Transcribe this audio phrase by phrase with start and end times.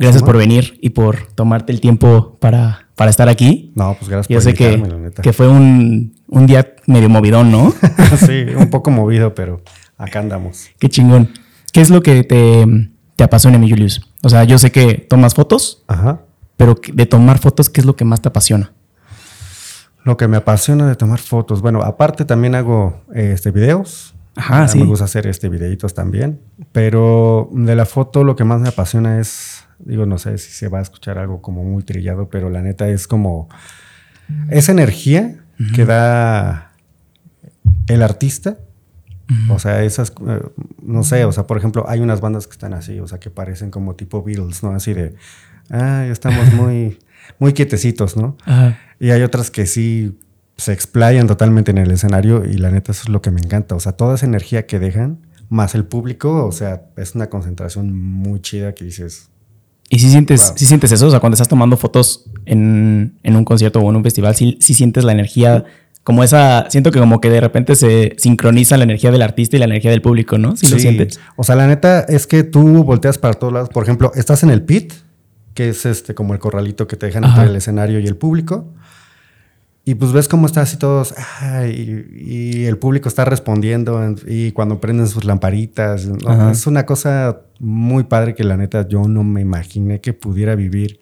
[0.00, 3.72] Gracias por venir y por tomarte el tiempo para, para estar aquí.
[3.76, 5.22] No, pues gracias Yo por sé que, la neta.
[5.22, 7.72] que fue un, un día medio movidón, ¿no?
[8.26, 9.62] sí, un poco movido, pero
[9.98, 10.68] acá andamos.
[10.78, 11.28] Qué chingón.
[11.72, 12.66] ¿Qué es lo que te,
[13.14, 14.00] te apasiona, mi Julius?
[14.22, 16.22] O sea, yo sé que tomas fotos, Ajá.
[16.56, 18.72] pero de tomar fotos, ¿qué es lo que más te apasiona?
[20.02, 21.60] Lo que me apasiona de tomar fotos.
[21.60, 24.14] Bueno, aparte también hago este videos.
[24.34, 24.78] Ajá, sí.
[24.78, 26.40] Me gusta hacer este videitos también.
[26.72, 30.68] Pero de la foto lo que más me apasiona es, digo, no sé si se
[30.68, 33.48] va a escuchar algo como muy trillado, pero la neta es como
[34.50, 35.36] esa energía
[35.74, 36.72] que da
[37.86, 38.58] el artista.
[39.48, 40.42] O sea, esas, eh,
[40.82, 43.30] no sé, o sea, por ejemplo, hay unas bandas que están así, o sea, que
[43.30, 44.72] parecen como tipo Beatles, ¿no?
[44.72, 45.14] Así de,
[45.70, 46.98] ah, estamos muy,
[47.38, 48.36] muy quietecitos, ¿no?
[48.44, 48.76] Ajá.
[48.98, 50.18] Y hay otras que sí
[50.56, 53.76] se explayan totalmente en el escenario y la neta eso es lo que me encanta.
[53.76, 57.92] O sea, toda esa energía que dejan, más el público, o sea, es una concentración
[57.92, 59.30] muy chida que dices,
[59.92, 60.52] ¿Y si sientes, Wow.
[60.56, 61.06] sí sientes eso?
[61.08, 64.56] O sea, cuando estás tomando fotos en, en un concierto o en un festival, sí,
[64.60, 65.64] sí sientes la energía,
[66.04, 69.58] como esa, siento que como que de repente se sincroniza la energía del artista y
[69.58, 70.56] la energía del público, ¿no?
[70.56, 71.18] Sí, lo sientes.
[71.36, 73.68] O sea, la neta es que tú volteas para todos lados.
[73.68, 74.92] Por ejemplo, estás en el pit,
[75.54, 77.34] que es este como el corralito que te dejan Ajá.
[77.38, 78.72] entre el escenario y el público.
[79.84, 81.14] Y pues ves cómo estás y todos,
[81.66, 86.06] y, y el público está respondiendo en- y cuando prenden sus lamparitas.
[86.52, 91.00] Es una cosa muy padre que la neta yo no me imaginé que pudiera vivir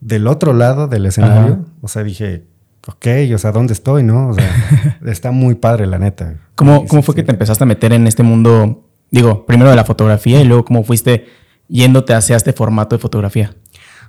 [0.00, 1.54] del otro lado del escenario.
[1.54, 1.64] Ajá.
[1.80, 2.44] O sea, dije,
[2.86, 4.02] ok, o sea, ¿dónde estoy?
[4.02, 4.28] ¿No?
[4.28, 6.34] O sea, está muy padre la neta.
[6.56, 7.16] ¿Cómo, Sí, cómo fue sí.
[7.16, 8.86] que te empezaste a meter en este mundo?
[9.10, 11.24] Digo, primero de la fotografía y luego cómo fuiste
[11.68, 13.54] yéndote hacia este formato de fotografía.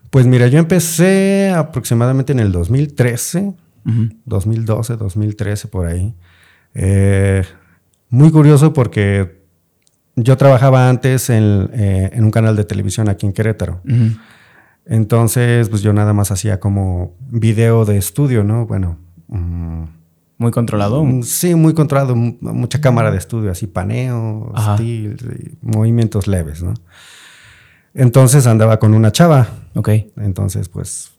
[0.09, 3.53] Pues mira, yo empecé aproximadamente en el 2013,
[3.86, 4.09] Ujú.
[4.25, 6.16] 2012, 2013, por ahí.
[6.73, 7.44] Eh,
[8.09, 9.44] muy curioso porque
[10.16, 13.81] yo trabajaba antes en, eh, en un canal de televisión aquí en Querétaro.
[14.86, 18.67] Entonces, pues yo nada más hacía como video de estudio, ¿no?
[18.67, 19.83] Bueno, mm,
[20.38, 21.03] Muy controlado.
[21.03, 24.52] mm, sí, muy controlado, mucha cámara de estudio, así paneo,
[25.61, 26.73] movimientos leves, ¿no?
[27.93, 29.48] Entonces andaba con una chava.
[29.73, 29.89] Ok.
[30.17, 31.14] Entonces, pues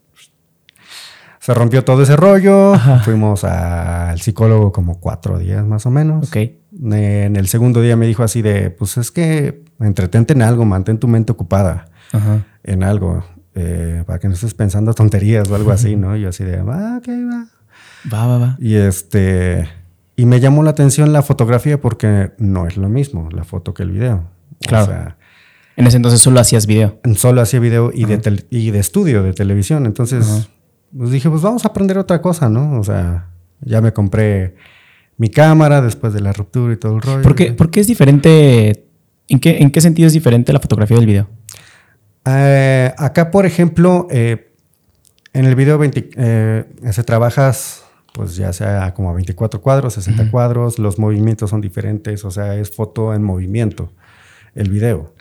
[1.47, 2.73] se rompió todo ese rollo.
[2.73, 2.99] Ajá.
[2.99, 6.27] Fuimos al psicólogo como cuatro días más o menos.
[6.27, 6.35] Ok.
[6.35, 10.97] En el segundo día me dijo así de, pues es que entretente en algo, mantén
[10.97, 12.43] tu mente ocupada Ajá.
[12.65, 13.23] en algo,
[13.55, 16.17] eh, para que no estés pensando tonterías o algo así, ¿no?
[16.17, 17.47] Y yo así de, ah, ok, va.
[18.13, 18.57] Va, va, va.
[18.59, 19.69] Y este,
[20.17, 23.83] y me llamó la atención la fotografía porque no es lo mismo la foto que
[23.83, 24.25] el video.
[24.67, 24.83] Claro.
[24.83, 25.17] O sea,
[25.77, 26.99] En ese entonces solo hacías video.
[27.15, 29.85] solo hacía video y, de, y de estudio, de televisión.
[29.85, 30.49] Entonces,
[30.95, 32.79] pues dije, pues vamos a aprender otra cosa, ¿no?
[32.79, 33.29] O sea,
[33.61, 34.55] ya me compré
[35.17, 37.21] mi cámara después de la ruptura y todo el rollo.
[37.21, 38.85] ¿Por qué, por qué es diferente?
[39.27, 41.27] ¿En qué, ¿En qué sentido es diferente la fotografía del video?
[42.25, 44.53] Eh, acá, por ejemplo, eh,
[45.33, 47.83] en el video 20, eh, se trabajas,
[48.13, 52.55] pues ya sea como a 24 cuadros, 60 cuadros, los movimientos son diferentes, o sea,
[52.55, 53.91] es foto en movimiento,
[54.55, 55.13] el video.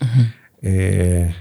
[0.62, 1.34] Eh,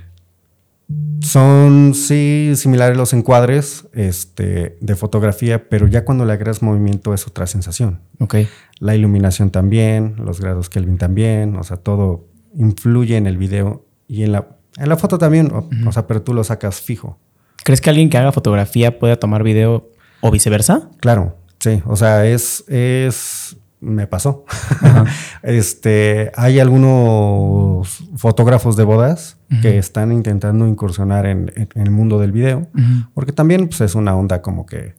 [1.22, 7.28] son, sí, similares los encuadres este, de fotografía, pero ya cuando le agregas movimiento es
[7.28, 8.02] otra sensación.
[8.20, 8.36] Ok.
[8.80, 14.24] La iluminación también, los grados Kelvin también, o sea, todo influye en el video y
[14.24, 17.20] en la, en la foto también, o, o sea, pero tú lo sacas fijo.
[17.64, 19.90] ¿Crees que alguien que haga fotografía pueda tomar video
[20.22, 20.92] o viceversa?
[21.00, 24.46] Claro, sí, o sea, es, es, me pasó.
[25.44, 32.20] este, hay algunos fotógrafos de bodas que están intentando incursionar en, en- en el mundo
[32.20, 32.68] del video,
[33.14, 34.96] porque también pues, es una onda como que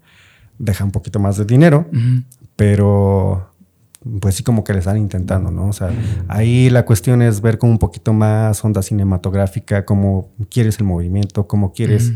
[0.59, 1.87] deja un poquito más de dinero,
[2.55, 3.51] pero
[4.21, 5.67] pues sí como que le están intentando, ¿no?
[5.69, 5.91] O sea,
[6.29, 11.47] ahí la cuestión es ver como un poquito más onda cinematográfica, cómo quieres el movimiento,
[11.49, 12.13] cómo quieres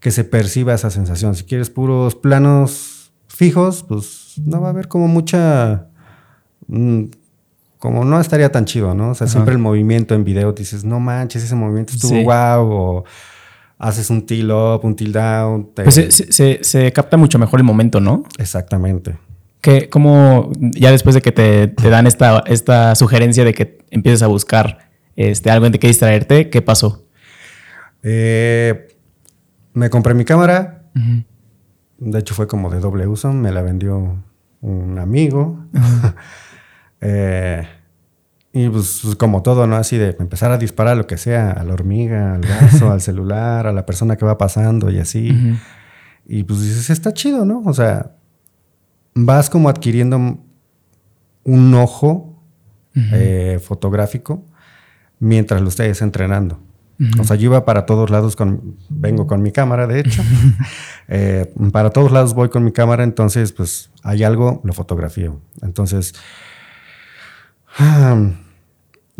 [0.00, 1.34] que se perciba esa sensación.
[1.34, 2.99] Si quieres puros planos
[3.44, 5.86] fijos, pues no va a haber como mucha...
[6.68, 7.04] mm,
[7.78, 9.10] como no estaría tan chido, ¿no?
[9.10, 12.22] O sea, siempre el movimiento en video dices, no manches, ese movimiento estuvo Sí.
[12.22, 13.04] guau, o
[13.78, 15.70] haces un tilt up, un tilt down.
[15.74, 18.24] te- Pues se, se- se- se capta mucho mejor el momento, ¿no?
[18.38, 19.16] Exactamente.
[19.62, 24.22] Que como ya después de que te, te dan esta, esta sugerencia de que empieces
[24.22, 27.06] a buscar este, algo en que distraerte, ¿qué pasó?
[28.02, 28.88] Eh,
[29.72, 30.82] me compré mi cámara.
[32.00, 33.32] De hecho, fue como de doble uso.
[33.32, 34.16] Me la vendió
[34.60, 35.66] un amigo.
[37.02, 37.66] Eh,
[38.52, 39.76] y pues, pues, como todo, ¿no?
[39.76, 43.66] Así de empezar a disparar lo que sea, a la hormiga, al vaso, al celular,
[43.66, 45.56] a la persona que va pasando y así.
[46.26, 47.62] Y pues dices, está chido, ¿no?
[47.64, 48.16] O sea,
[49.14, 50.18] vas como adquiriendo
[51.44, 52.42] un ojo
[52.94, 54.44] eh, fotográfico
[55.20, 56.60] mientras lo estés entrenando.
[57.18, 60.22] O sea, yo iba para todos lados con, vengo con mi cámara, de hecho.
[61.12, 65.40] Eh, para todos lados voy con mi cámara, entonces, pues, hay algo, lo fotografío.
[65.60, 66.14] Entonces,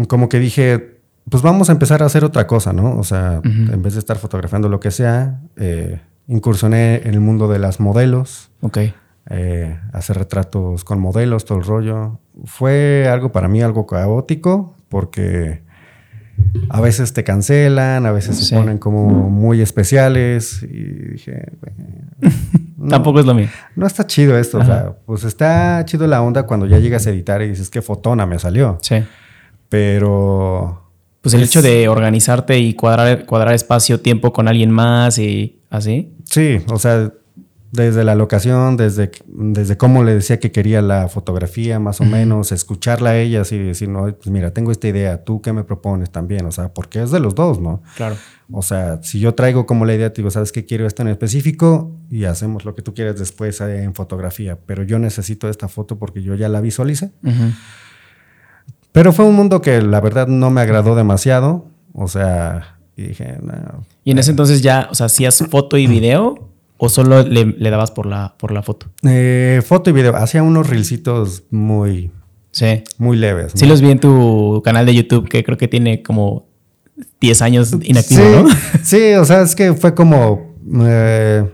[0.06, 2.97] como que dije, pues vamos a empezar a hacer otra cosa, ¿no?
[2.97, 7.49] O sea, en vez de estar fotografiando lo que sea, eh, incursioné en el mundo
[7.49, 8.50] de las modelos.
[8.61, 8.79] Ok.
[9.29, 12.21] Eh, hacer retratos con modelos, todo el rollo.
[12.44, 15.62] Fue algo para mí algo caótico porque
[16.69, 21.53] a veces te cancelan, a veces se ponen como muy especiales y dije,
[22.89, 23.49] tampoco es lo mío.
[23.77, 27.11] No está chido esto, o sea, pues está chido la onda cuando ya llegas a
[27.11, 28.79] editar y dices qué fotona me salió.
[28.83, 28.97] Sí.
[29.69, 30.91] Pero
[31.21, 36.15] pues el hecho de organizarte y cuadrar cuadrar espacio, tiempo con alguien más y así.
[36.25, 37.13] Sí, o sea,
[37.72, 42.50] desde la locación, desde, desde cómo le decía que quería la fotografía, más o menos,
[42.50, 46.11] escucharla a ella y decir, no, pues mira, tengo esta idea, ¿tú qué me propones
[46.11, 46.46] también?
[46.46, 47.82] O sea, porque es de los dos, ¿no?
[47.96, 48.17] Claro.
[48.50, 51.08] O sea, si yo traigo como la idea, te digo, ¿sabes qué quiero esto en
[51.08, 51.93] específico?
[52.11, 55.96] Y hacemos lo que tú quieres después eh, en fotografía, pero yo necesito esta foto
[55.96, 57.12] porque yo ya la visualicé.
[58.90, 63.38] Pero fue un mundo que la verdad no me agradó demasiado, o sea, y dije,
[63.40, 63.84] no.
[64.02, 66.50] Y en ese entonces ya, o sea, hacías foto y video
[66.82, 68.87] ¿O solo le, dabas por la, por la foto?
[69.03, 70.17] Eh, foto y video.
[70.17, 72.11] Hacía unos reelcitos muy,
[72.53, 72.85] sí.
[72.97, 73.53] muy leves.
[73.55, 76.49] Sí, los vi en tu canal de YouTube, que creo que tiene como
[77.21, 78.49] 10 años inactivo, sí, ¿no?
[78.82, 81.44] Sí, o sea, es que fue como, eh,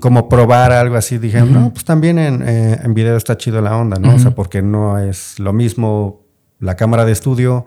[0.00, 1.16] como probar algo así.
[1.18, 4.16] Dije, no, pues también en, eh, en, video está chido la onda, ¿no?
[4.16, 6.26] O sea, porque no es lo mismo
[6.58, 7.66] la cámara de estudio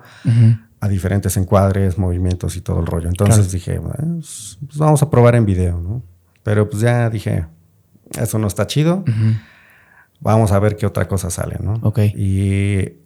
[0.82, 3.08] a diferentes encuadres, movimientos y todo el rollo.
[3.08, 6.04] Entonces dije, pues, pues vamos a probar en video, ¿no?
[6.46, 7.48] Pero pues ya dije,
[8.22, 9.04] eso no está chido.
[10.20, 11.80] Vamos a ver qué otra cosa sale, ¿no?
[11.82, 12.02] Ok.
[12.16, 13.00] Y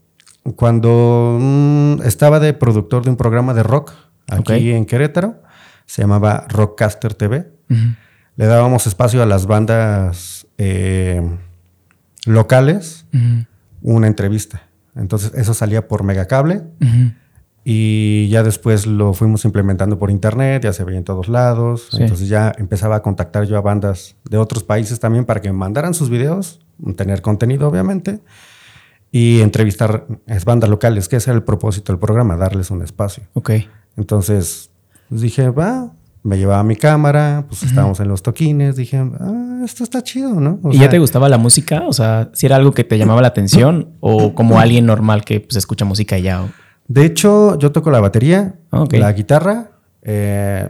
[0.58, 3.94] cuando mm, estaba de productor de un programa de rock
[4.28, 5.42] aquí en Querétaro,
[5.86, 7.50] se llamaba Rockcaster TV.
[8.36, 11.22] Le dábamos espacio a las bandas eh,
[12.26, 13.06] locales,
[13.82, 14.64] una entrevista.
[14.98, 16.64] Entonces eso salía por Megacable.
[17.64, 21.90] Y ya después lo fuimos implementando por internet, ya se veía en todos lados.
[22.00, 25.58] Entonces ya empezaba a contactar yo a bandas de otros países también para que me
[25.58, 26.62] mandaran sus videos,
[26.96, 28.22] tener contenido obviamente,
[29.12, 30.08] y entrevistar
[30.46, 33.24] bandas locales, que ese era el propósito del programa, darles un espacio.
[33.34, 33.52] Ok.
[33.98, 34.72] Entonces
[35.10, 35.92] pues dije, va,
[36.22, 40.60] me llevaba mi cámara, pues estábamos en los toquines, dije, ah, esto está chido, ¿no?
[40.72, 41.84] ¿Y ya te gustaba la música?
[41.88, 45.40] O sea, si era algo que te llamaba la atención o como alguien normal que
[45.40, 46.46] pues, escucha música y ya.
[46.90, 48.56] De hecho, yo toco la batería,
[48.92, 49.72] la guitarra,
[50.02, 50.70] eh,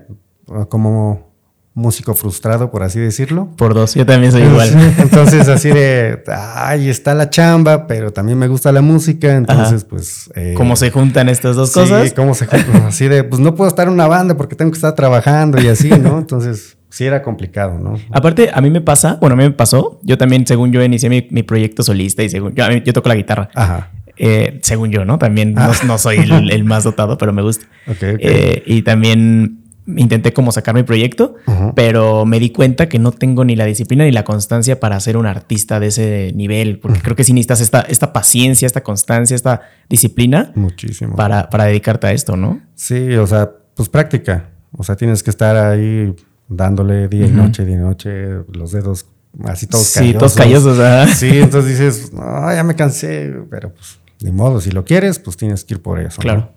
[0.67, 1.29] como
[1.73, 3.47] músico frustrado, por así decirlo.
[3.55, 4.69] Por dos, yo también soy igual.
[4.97, 9.33] Entonces, así de, ay, está la chamba, pero también me gusta la música.
[9.33, 10.29] Entonces, pues.
[10.35, 12.09] Eh, ¿Cómo se juntan estas dos cosas?
[12.09, 12.87] Sí, cómo se juntan.
[12.87, 15.69] así de, pues no puedo estar en una banda porque tengo que estar trabajando y
[15.69, 16.19] así, ¿no?
[16.19, 17.95] Entonces, sí era complicado, ¿no?
[18.11, 20.01] Aparte, a mí me pasa, bueno, a mí me pasó.
[20.03, 23.49] Yo también, según yo, inicié mi, proyecto solista y según yo, yo toco la guitarra.
[23.55, 23.91] Ajá.
[24.21, 25.17] Eh, según yo, ¿no?
[25.17, 25.97] También no, ah.
[25.97, 26.17] soy
[26.51, 27.65] el, más dotado, pero me gusta.
[28.01, 29.59] Eh, y también
[29.95, 31.35] intenté como sacar mi proyecto,
[31.73, 35.17] pero me di cuenta que no tengo ni la disciplina ni la constancia para ser
[35.17, 39.35] un artista de ese nivel, porque creo que sí necesitas esta, esta paciencia, esta constancia,
[39.35, 40.51] esta disciplina.
[40.53, 41.15] Muchísimo.
[41.15, 42.61] Para, para dedicarte a esto, ¿no?
[42.75, 44.49] Sí, o sea, pues práctica.
[44.73, 46.13] O sea, tienes que estar ahí
[46.47, 48.11] dándole día y noche, día y noche,
[48.51, 49.07] los dedos
[49.45, 50.77] así todos sí, todos callosos.
[51.15, 55.37] Sí, entonces dices, no, ya me cansé, pero pues ni modo, si lo quieres, pues
[55.37, 56.21] tienes que ir por eso.
[56.21, 56.53] Claro.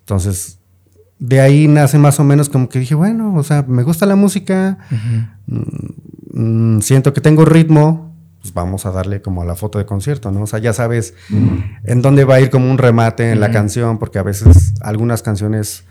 [0.00, 0.58] Entonces,
[1.18, 4.16] de ahí nace más o menos como que dije, bueno, o sea, me gusta la
[4.16, 4.78] música,
[5.46, 10.32] mm, siento que tengo ritmo, pues vamos a darle como a la foto de concierto,
[10.32, 10.42] ¿no?
[10.42, 11.14] O sea, ya sabes
[11.84, 15.22] en dónde va a ir como un remate en la canción, porque a veces algunas
[15.22, 15.84] canciones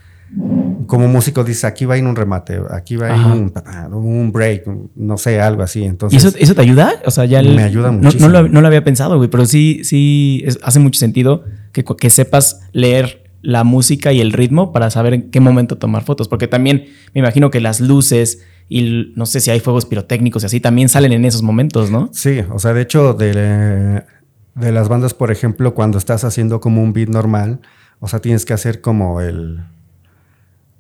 [0.88, 3.25] como músico dice, aquí va a ir un remate, aquí va a ir
[3.91, 4.63] un, break,
[4.95, 5.83] no sé, algo así.
[5.83, 6.93] Entonces, ¿Y eso, te ayuda?
[7.05, 8.29] O sea, ya me ayuda muchísimo.
[8.29, 13.31] No, lo, había pensado, güey, pero sí, sí hace mucho sentido que, que, sepas leer
[13.41, 17.19] la música y el ritmo para saber en qué momento tomar fotos, porque también me
[17.19, 21.11] imagino que las luces y no sé si hay fuegos pirotécnicos y así también salen
[21.11, 22.09] en esos momentos, ¿no?
[22.13, 24.03] Sí, o sea, de hecho, de,
[24.55, 27.59] de las bandas, por ejemplo, cuando estás haciendo como un beat normal,
[28.00, 29.61] o sea, tienes que hacer como el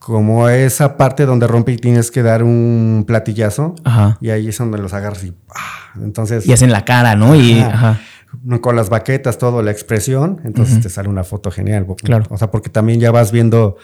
[0.01, 3.75] como esa parte donde rompe y tienes que dar un platillazo.
[4.19, 6.01] Y ahí es donde los agarras y ¡ah!
[6.01, 6.47] entonces.
[6.47, 7.35] Y hacen la cara, ¿no?
[7.35, 7.63] Y
[8.61, 10.41] con las baquetas, todo, la expresión.
[10.43, 11.85] Entonces te sale una foto genial.
[12.03, 12.25] Claro.
[12.29, 13.77] O sea, porque también ya vas viendo,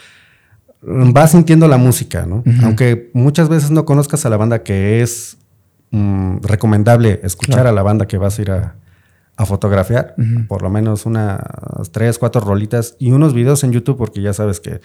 [0.81, 2.43] vas sintiendo la música, ¿no?
[2.63, 5.37] Aunque muchas veces no conozcas a la banda que es
[5.91, 8.73] mm, recomendable escuchar a la banda que vas a ir a,
[9.37, 10.15] a fotografiar,
[10.47, 11.39] por lo menos unas
[11.91, 14.81] tres, cuatro rolitas y unos videos en YouTube, porque ya sabes que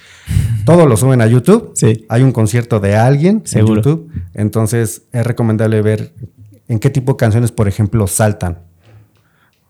[0.66, 1.72] todo lo suben a YouTube.
[1.74, 2.04] Sí.
[2.10, 3.72] Hay un concierto de alguien Seguro.
[3.72, 4.12] en YouTube.
[4.34, 6.12] Entonces es recomendable ver
[6.68, 8.58] en qué tipo de canciones, por ejemplo, saltan.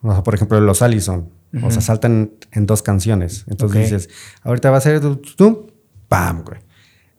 [0.02, 1.30] O sea, por ejemplo, los Allison.
[1.62, 3.44] O sea, saltan en dos canciones.
[3.46, 4.10] Entonces dices,
[4.42, 5.70] ahorita va a ser tu,
[6.08, 6.58] pam, güey.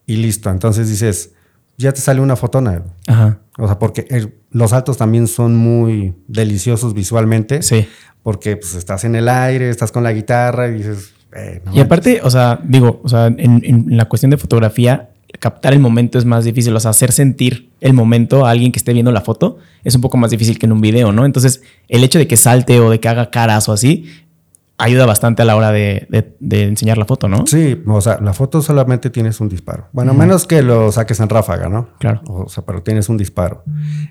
[0.06, 0.50] Y listo.
[0.50, 1.33] Entonces dices,
[1.78, 2.84] ya te sale una fotona.
[3.08, 3.40] Ajá.
[3.58, 7.62] O sea, porque el- los saltos también son muy deliciosos visualmente.
[7.62, 7.88] Sí.
[8.24, 11.80] Porque pues estás en el aire, estás con la guitarra y dices, eh, no Y
[11.82, 16.18] aparte, o sea, digo, o sea, en, en la cuestión de fotografía, captar el momento
[16.20, 16.76] es más difícil.
[16.76, 20.02] O sea, hacer sentir el momento a alguien que esté viendo la foto es un
[20.02, 21.26] poco más difícil que en un video, ¿no?
[21.26, 24.06] Entonces, el hecho de que salte o de que haga caras o así,
[24.78, 27.46] ayuda bastante a la hora de, de- de enseñar la foto, ¿no?
[27.48, 29.88] Sí, o sea, la foto solamente tienes un disparo.
[29.94, 31.90] Bueno, menos que lo saques en ráfaga, ¿no?
[32.00, 32.22] Claro.
[32.28, 33.64] O sea, pero tienes un disparo.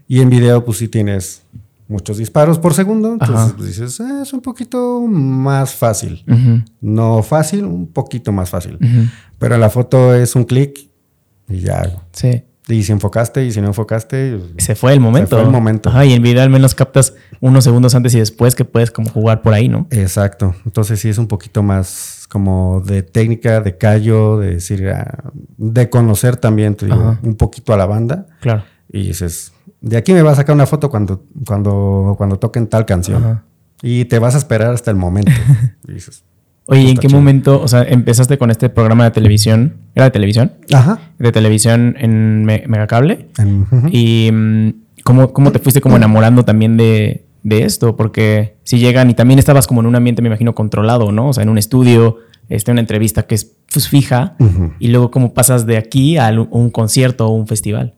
[0.08, 1.42] Y en video, pues sí tienes
[1.88, 3.12] muchos disparos por segundo.
[3.12, 6.24] Entonces, pues dices, "Ah, es un poquito más fácil.
[6.80, 8.76] No fácil, un poquito más fácil.
[8.76, 9.08] ujú.
[9.38, 10.78] Pero la foto es un clic
[11.48, 11.82] y ya.
[12.12, 12.44] Sí.
[12.72, 15.36] Y si enfocaste y si no enfocaste, Se fue el momento.
[15.36, 15.90] fue el momento.
[15.90, 19.10] Ajá, y en video al menos captas unos segundos antes y después que puedes como
[19.10, 19.86] jugar por ahí, ¿no?
[19.90, 20.54] Exacto.
[20.64, 25.90] Entonces sí es un poquito más como de técnica, de callo, de decir, ah, de
[25.90, 27.20] conocer también, te digo, Ajá.
[27.22, 28.26] un poquito a la banda.
[28.40, 28.64] Claro.
[28.90, 32.86] Y dices, de aquí me va a sacar una foto cuando, cuando, cuando toquen tal
[32.86, 33.22] canción.
[33.22, 33.44] Ajá.
[33.82, 35.32] Y te vas a esperar hasta el momento.
[35.88, 36.24] y dices,
[36.66, 37.18] Oye, ¿y en qué chido.
[37.18, 39.74] momento, o sea, empezaste con este programa de televisión?
[39.94, 40.52] ¿Era de televisión?
[40.72, 40.98] ajá.
[41.18, 43.28] De televisión en Me- Megacable.
[43.38, 43.88] En- ujú.
[43.90, 44.68] ¿Y mm,
[45.04, 47.96] ¿cómo, cómo te fuiste como enamorando también de, de esto?
[47.96, 51.28] Porque si llegan y también estabas como en un ambiente, me imagino, controlado, ¿no?
[51.28, 54.36] O sea, en un estudio, este, una entrevista que es pues, fija.
[54.78, 57.94] Y luego cómo pasas de aquí a un concierto o un festival.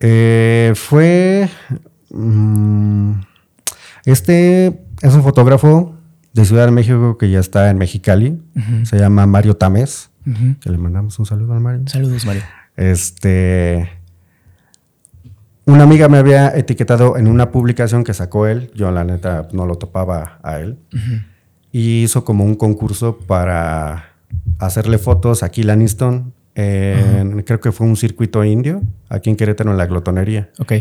[0.00, 1.48] Eh, fue.
[2.10, 3.12] mm,
[4.06, 5.94] este es un fotógrafo
[6.32, 8.40] de Ciudad de México que ya está en Mexicali.
[8.84, 10.10] Se llama Mario Tamés.
[10.60, 11.82] Que le mandamos un saludo al Mario.
[11.86, 12.42] Saludos, Mario.
[12.76, 13.90] Este.
[15.66, 18.70] Una amiga me había etiquetado en una publicación que sacó él.
[18.74, 20.78] Yo, la neta, no lo topaba a él.
[21.72, 24.14] Y hizo como un concurso para
[24.58, 26.32] hacerle fotos a Kill Aniston.
[26.56, 30.50] en- Creo que fue un circuito indio, aquí en Querétaro, en la glotonería.
[30.58, 30.72] Ok.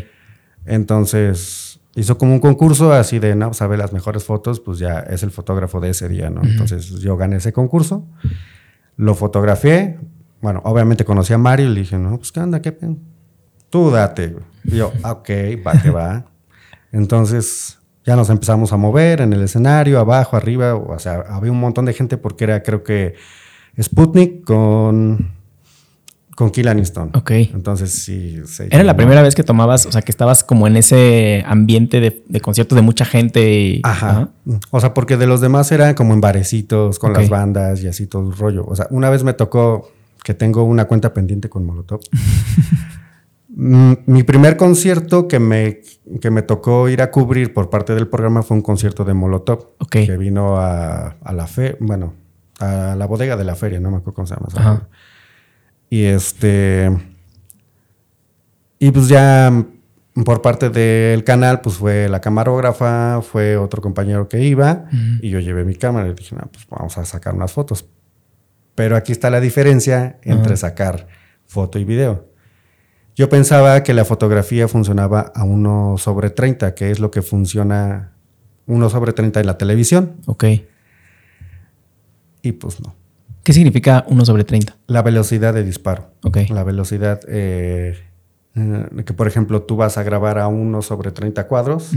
[0.65, 5.23] Entonces, hizo como un concurso así de, no, sabe las mejores fotos, pues ya es
[5.23, 6.41] el fotógrafo de ese día, ¿no?
[6.43, 8.05] Entonces, yo gané ese concurso,
[8.95, 9.99] lo fotografié.
[10.41, 12.61] Bueno, obviamente conocí a Mario y le dije, no, pues, ¿qué onda?
[12.61, 12.95] ¿Qué pe-
[13.69, 14.35] Tú date.
[14.63, 15.29] Y yo, "Ah, ok,
[15.65, 16.25] va que va.
[16.91, 20.75] Entonces, ya nos empezamos a mover en el escenario, abajo, arriba.
[20.75, 23.13] O sea, había un montón de gente porque era, creo que,
[23.79, 25.31] Sputnik con,
[26.39, 27.11] con Kill Aniston.
[27.15, 27.31] Ok.
[27.31, 28.37] Entonces, sí.
[28.45, 31.99] se ¿Era la primera vez que tomabas, o sea, que estabas como en ese ambiente
[31.99, 33.41] de, de concierto de mucha gente?
[33.61, 34.29] y- Ajá.
[34.71, 38.07] O sea, porque de los demás eran como en barecitos, con las bandas y así
[38.07, 38.63] todo el rollo.
[38.65, 39.91] O sea, una vez me tocó
[40.23, 41.99] que tengo una cuenta pendiente con Molotov.
[43.51, 45.81] Mm, Mi primer concierto que me,
[46.21, 49.71] que me tocó ir a cubrir por parte del programa fue un concierto de Molotov.
[49.79, 49.89] Ok.
[50.05, 52.13] Que vino a, a la fe, bueno,
[52.59, 54.87] a la bodega de la feria, no me acuerdo cómo se llama.
[55.89, 56.89] Y este.
[58.79, 59.65] Y pues ya
[60.25, 64.85] por parte del canal, pues fue la camarógrafa, fue otro compañero que iba,
[65.21, 67.85] y yo llevé mi cámara y dije, no, pues vamos a sacar unas fotos.
[68.75, 71.07] Pero aquí está la diferencia entre sacar
[71.45, 72.27] foto y video.
[73.15, 78.13] Yo pensaba que la fotografía funcionaba a 1 sobre 30, que es lo que funciona
[78.67, 80.45] 1 sobre 30 en la televisión, Ok.
[82.41, 82.95] y pues no.
[83.49, 84.77] ¿Qué significa 1 sobre 30?
[84.85, 86.11] La velocidad de disparo.
[86.21, 86.37] Ok.
[86.51, 87.97] La velocidad eh,
[88.53, 91.89] eh, que, por ejemplo, tú vas a grabar a 1 sobre 30 cuadros.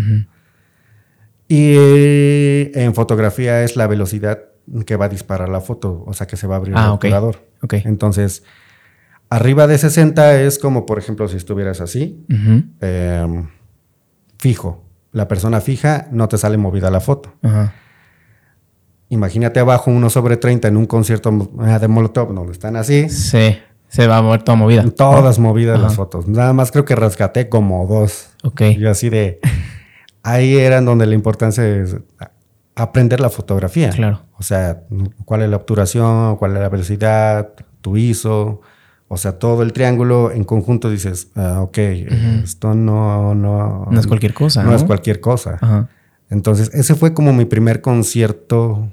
[1.49, 4.39] Y eh, en fotografía es la velocidad
[4.87, 6.89] que va a disparar la foto, o sea que se va a abrir Ah, el
[6.89, 6.95] ok.
[6.95, 7.47] obturador.
[7.61, 7.75] Ok.
[7.85, 8.45] Entonces,
[9.29, 12.25] arriba de 60 es como, por ejemplo, si estuvieras así,
[12.81, 13.45] eh,
[14.39, 14.87] fijo.
[15.13, 17.35] La persona fija no te sale movida la foto.
[17.43, 17.75] Ajá.
[19.13, 23.11] Imagínate abajo 1 sobre 30 en un concierto eh, de Molotov donde están así.
[23.11, 23.59] Sí.
[23.89, 24.89] Se va a mover toda movida.
[24.89, 25.85] Todas movidas Ajá.
[25.85, 26.27] las fotos.
[26.27, 28.31] Nada más creo que rescaté como dos.
[28.43, 28.63] Ok.
[28.79, 29.39] Yo así de...
[30.23, 31.95] Ahí era en donde la importancia es
[32.75, 33.91] aprender la fotografía.
[33.91, 34.23] Claro.
[34.39, 34.85] O sea,
[35.27, 37.51] cuál es la obturación, cuál es la velocidad,
[37.83, 38.63] tu ISO.
[39.09, 41.77] O sea, todo el triángulo en conjunto dices, ah, ok,
[42.45, 43.89] esto no, no...
[43.91, 44.77] No es cualquier cosa, No, ¿no?
[44.77, 45.59] es cualquier cosa.
[45.61, 45.91] Ajá.
[46.31, 48.89] Entonces, ese fue como mi primer concierto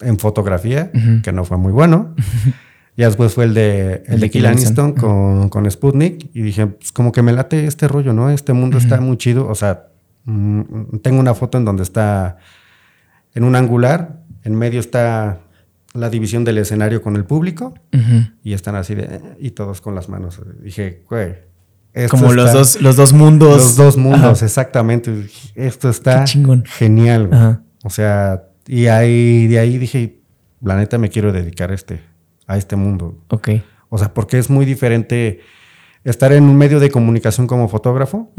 [0.00, 0.90] en fotografía,
[1.22, 2.14] que no fue muy bueno.
[2.96, 4.92] Ya después fue el de, el El de Kill Aniston.
[4.92, 6.30] Con, con Sputnik.
[6.34, 8.28] Y dije, pues como que me late este rollo, ¿no?
[8.28, 9.48] Este mundo está muy chido.
[9.48, 9.86] O sea,
[10.24, 12.36] mm, tengo una foto en donde está
[13.34, 15.40] en un angular, en medio está
[15.94, 17.74] la división del escenario con el público
[18.44, 20.40] y están así de, eh, y todos con las manos.
[20.62, 21.36] Dije, güey.
[22.10, 23.56] Como los dos, los dos mundos.
[23.56, 25.26] Los dos mundos, exactamente.
[25.54, 26.24] Esto está
[26.66, 27.62] genial.
[27.82, 30.20] O sea, y ahí, de ahí dije,
[30.62, 32.02] la neta me quiero dedicar a este,
[32.46, 33.18] a este mundo.
[33.26, 33.48] Ok.
[33.88, 35.40] O sea, porque es muy diferente
[36.04, 38.30] estar en un medio de comunicación como fotógrafo,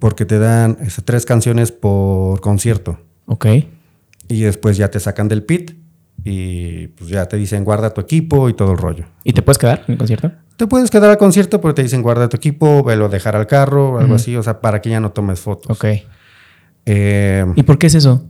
[0.00, 2.98] porque te dan tres canciones por concierto.
[3.26, 3.46] Ok.
[4.26, 5.78] Y después ya te sacan del pit
[6.24, 9.04] y pues ya te dicen guarda tu equipo y todo el rollo.
[9.22, 10.32] ¿Y te puedes quedar en el concierto?
[10.56, 13.92] Te puedes quedar al concierto, pero te dicen guarda tu equipo, velo dejar al carro,
[13.92, 15.70] o algo así, o sea, para que ya no tomes fotos.
[15.70, 15.84] Ok.
[16.84, 18.26] Eh, ¿Y por qué es eso?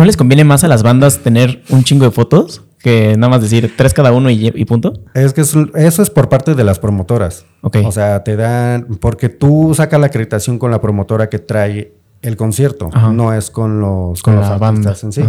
[0.00, 3.42] ¿No les conviene más a las bandas tener un chingo de fotos que nada más
[3.42, 4.94] decir tres cada uno y, punto?
[5.12, 7.44] Es que eso, es por parte de las promotoras.
[7.60, 7.76] Ok.
[7.84, 11.92] O sea, te dan, porque tú sacas la acreditación con la promotora que trae
[12.22, 15.22] el concierto, no es con los, con, los bandas en sí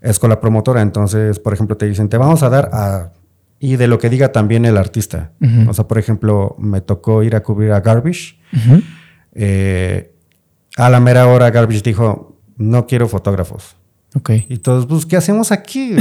[0.00, 0.80] es con la promotora.
[0.80, 3.12] Entonces, por ejemplo, te dicen, te vamos a dar a...
[3.58, 5.32] Y de lo que diga también el artista.
[5.68, 8.38] O sea, por ejemplo, me tocó ir a cubrir a Garbage.
[9.34, 10.14] Eh,
[10.78, 13.76] a la mera hora Garbage dijo, no quiero fotógrafos.
[14.14, 14.30] Ok.
[14.48, 15.96] Y todos, pues, ¿qué hacemos aquí?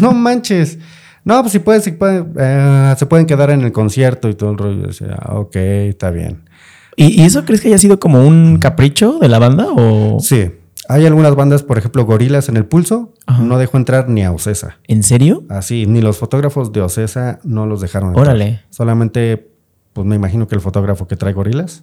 [0.00, 0.78] no manches.
[1.24, 4.50] No, pues si pueden, si pueden eh, se pueden quedar en el concierto y todo
[4.50, 4.86] el rollo.
[4.86, 6.48] Decía, ok, está bien.
[6.96, 9.66] ¿Y, ¿Y, eso crees que haya sido como un capricho de la banda?
[9.76, 10.18] O?
[10.20, 10.50] Sí.
[10.88, 14.78] Hay algunas bandas, por ejemplo, Gorilas en el Pulso, no dejó entrar ni a Ocesa.
[14.84, 15.44] ¿En serio?
[15.50, 18.28] Así, ni los fotógrafos de Ocesa no los dejaron entrar.
[18.28, 18.62] Órale.
[18.70, 19.50] Solamente,
[19.92, 21.82] pues me imagino que el fotógrafo que trae Gorilas.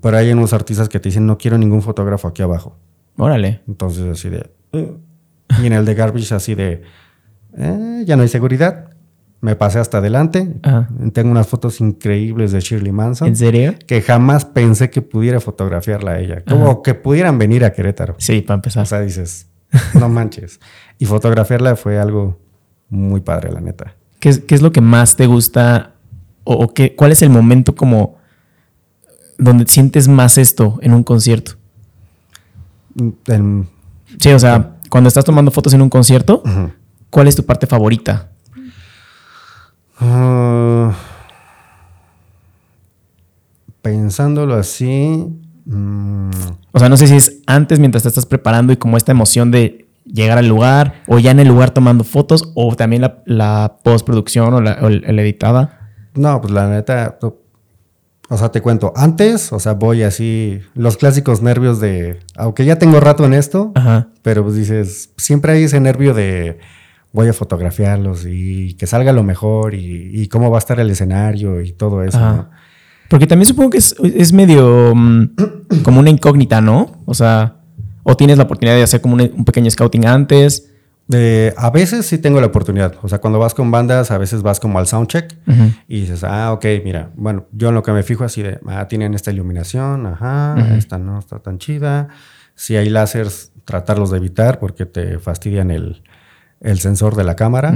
[0.00, 2.76] Pero hay unos artistas que te dicen, no quiero ningún fotógrafo aquí abajo.
[3.16, 3.62] Órale.
[3.66, 4.50] Entonces, así de...
[4.72, 6.82] y en el de Garbage, así de...
[7.56, 8.90] Eh, ya no hay seguridad
[9.40, 10.56] me pasé hasta adelante.
[11.12, 13.28] Tengo unas fotos increíbles de Shirley Manson.
[13.28, 13.74] ¿En serio?
[13.86, 16.42] Que jamás pensé que pudiera fotografiarla a ella.
[16.44, 18.16] Como que pudieran venir a Querétaro.
[18.18, 18.82] Sí, para empezar.
[18.82, 19.48] O sea, dices,
[19.94, 20.58] no manches.
[20.98, 22.40] y fotografiarla fue algo
[22.88, 23.94] muy padre, la neta.
[24.20, 25.94] ¿Qué es, qué es lo que más te gusta?
[26.44, 28.16] ¿O, qué, cuál es el momento como
[29.38, 31.52] donde sientes más esto en un concierto?
[34.20, 36.42] Sí, o sea, cuando estás tomando fotos en un concierto,
[37.10, 38.30] ¿cuál es tu parte favorita?
[39.98, 40.92] Ah,
[43.82, 45.26] pensándolo así.
[45.64, 46.30] Mm.
[46.72, 49.50] O sea, no sé si es antes mientras te estás preparando y como esta emoción
[49.50, 54.54] de llegar al lugar, o ya en el lugar tomando fotos, o también la, postproducción
[54.54, 55.90] o, la, el, editada.
[56.14, 57.18] No, pues la neta.
[58.28, 62.78] O sea, te cuento, antes, o sea, voy así, los clásicos nervios de, aunque ya
[62.78, 63.72] tengo rato en esto,
[64.22, 66.58] pero pues dices, siempre hay ese nervio de,
[67.12, 71.60] voy a fotografiarlos y que salga lo mejor y, cómo va a estar el escenario
[71.60, 72.46] y todo eso.
[73.08, 75.28] Porque también supongo que es, medio mm,
[75.82, 77.02] como una incógnita, ¿no?
[77.06, 77.56] O sea,
[78.02, 80.72] o tienes la oportunidad de hacer como un, pequeño scouting antes.
[81.08, 82.94] A veces sí tengo la oportunidad.
[83.02, 85.34] O sea, cuando vas con bandas, a veces vas como al soundcheck
[85.88, 88.88] y dices, ah, ok, mira, bueno, yo en lo que me fijo así de, ah,
[88.88, 92.08] tienen esta iluminación, ajá, esta no está tan chida.
[92.54, 96.02] Si hay láseres, tratarlos de evitar porque te fastidian el,
[96.60, 97.74] el sensor de la cámara.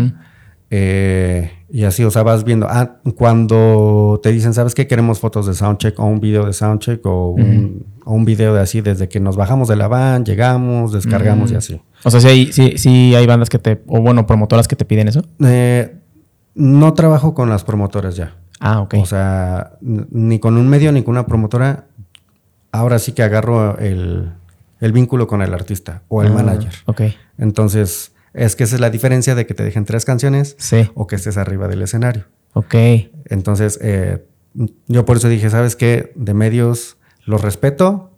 [0.70, 2.66] Eh, y así, o sea, vas viendo.
[2.68, 4.86] Ah, cuando te dicen, ¿sabes qué?
[4.86, 8.60] Queremos fotos de soundcheck o un video de soundcheck o, un, o un video de
[8.60, 11.80] así, desde que nos bajamos de la van, llegamos, descargamos y así.
[12.04, 15.22] O sea, si hay, hay bandas que te, o bueno, promotoras que te piden eso.
[15.44, 15.96] Eh,
[16.54, 18.36] no trabajo con las promotoras ya.
[18.60, 18.94] Ah, ok.
[19.00, 21.86] O sea, ni con un medio ni con una promotora.
[22.72, 24.32] Ahora sí que agarro el,
[24.80, 26.72] vínculo con el artista o el ah, manager.
[26.86, 27.02] Ok.
[27.38, 30.56] Entonces es que esa es la diferencia de que te dejen tres canciones
[30.94, 32.26] o que estés arriba del escenario.
[32.52, 32.74] Ok.
[33.26, 34.24] Entonces, eh,
[34.86, 36.12] yo por eso dije, ¿sabes qué?
[36.14, 36.96] De medios
[37.30, 38.10] los respeto,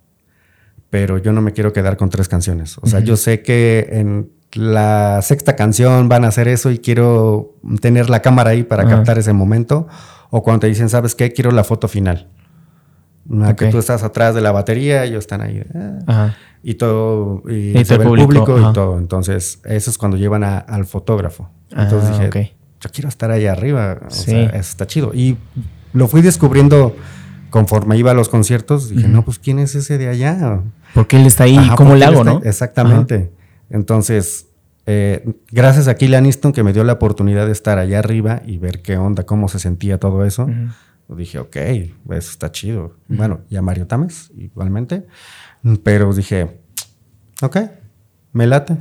[0.91, 2.79] pero yo no me quiero quedar con tres canciones.
[2.79, 7.55] O sea, yo sé que en la sexta canción van a hacer eso y quiero
[7.81, 9.87] tener la cámara ahí para captar ese momento.
[10.31, 11.33] O cuando te dicen, ¿sabes qué?
[11.33, 12.29] Quiero la foto final.
[13.57, 15.59] Que tú estás atrás de la batería, ellos están ahí.
[15.59, 16.33] Eh,
[16.65, 18.99] y todo, y, el público, y todo.
[18.99, 21.51] Entonces, eso es cuando llevan al fotógrafo.
[21.71, 24.01] Entonces ah, dije, yo quiero estar ahí arriba.
[24.07, 25.13] O sea, eso está chido.
[25.15, 25.37] Y
[25.93, 26.97] lo fui descubriendo
[27.53, 28.89] conforme iba a los conciertos.
[28.89, 30.63] Dije, no, pues ¿quién es ese de allá?
[30.95, 32.41] Porque él está ahí, ¿cómo le hago, no?
[32.43, 33.31] Exactamente.
[33.71, 34.49] Entonces,
[34.87, 38.57] eh, gracias a Killian Aniston que me dio la oportunidad de estar allá arriba y
[38.57, 40.49] ver qué onda, cómo se sentía todo eso.
[41.09, 42.97] Dije, ok, eso está chido.
[43.07, 45.07] Bueno, y a Mario Tames igualmente.
[45.85, 46.59] Pero dije,
[47.43, 47.59] ok,
[48.33, 48.77] me late.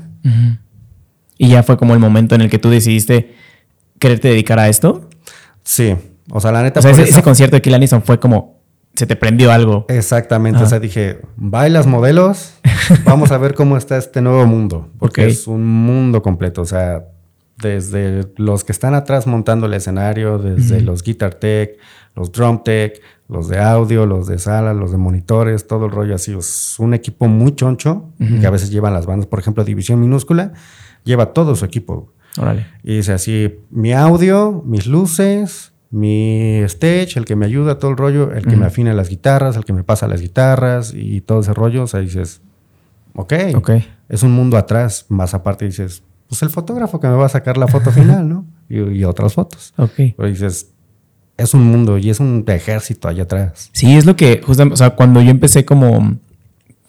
[1.37, 3.35] ¿Y ya fue como el momento en el que tú decidiste
[3.99, 5.09] quererte dedicar a esto?
[5.63, 5.97] Sí.
[6.29, 6.79] O sea, la neta.
[6.79, 8.60] O sea, ese, concierto de Kill fue como
[8.93, 9.85] se te prendió algo.
[9.87, 12.55] Exactamente, o sea, dije, bailas modelos,
[13.05, 17.05] vamos a ver cómo está este nuevo mundo, porque es un mundo completo, o sea,
[17.61, 21.77] desde los que están atrás montando el escenario, desde los guitar tech,
[22.15, 26.15] los drum tech, los de audio, los de sala, los de monitores, todo el rollo
[26.15, 26.35] así.
[26.37, 29.27] Es un equipo muy choncho que a veces llevan las bandas.
[29.27, 30.53] Por ejemplo, División Minúscula
[31.03, 32.11] lleva todo su equipo.
[32.37, 32.67] Órale.
[32.83, 37.97] Y dice así, mi audio, mis luces, mi stage, el que me ayuda, todo el
[37.97, 41.41] rollo, el que me afina las guitarras, el que me pasa las guitarras y todo
[41.41, 41.83] ese rollo.
[41.83, 42.41] O sea, dices,
[43.13, 43.85] ok, okay.
[44.07, 45.05] es un mundo atrás.
[45.09, 48.45] Más aparte dices, pues el fotógrafo que me va a sacar la foto final, ¿no?
[48.69, 49.73] Y, otras fotos.
[49.75, 50.15] Ok.
[50.15, 50.71] Pero dices,
[51.35, 53.69] es un mundo y es un ejército allá atrás.
[53.73, 56.17] Sí, es lo que justamente, o sea, cuando yo empecé como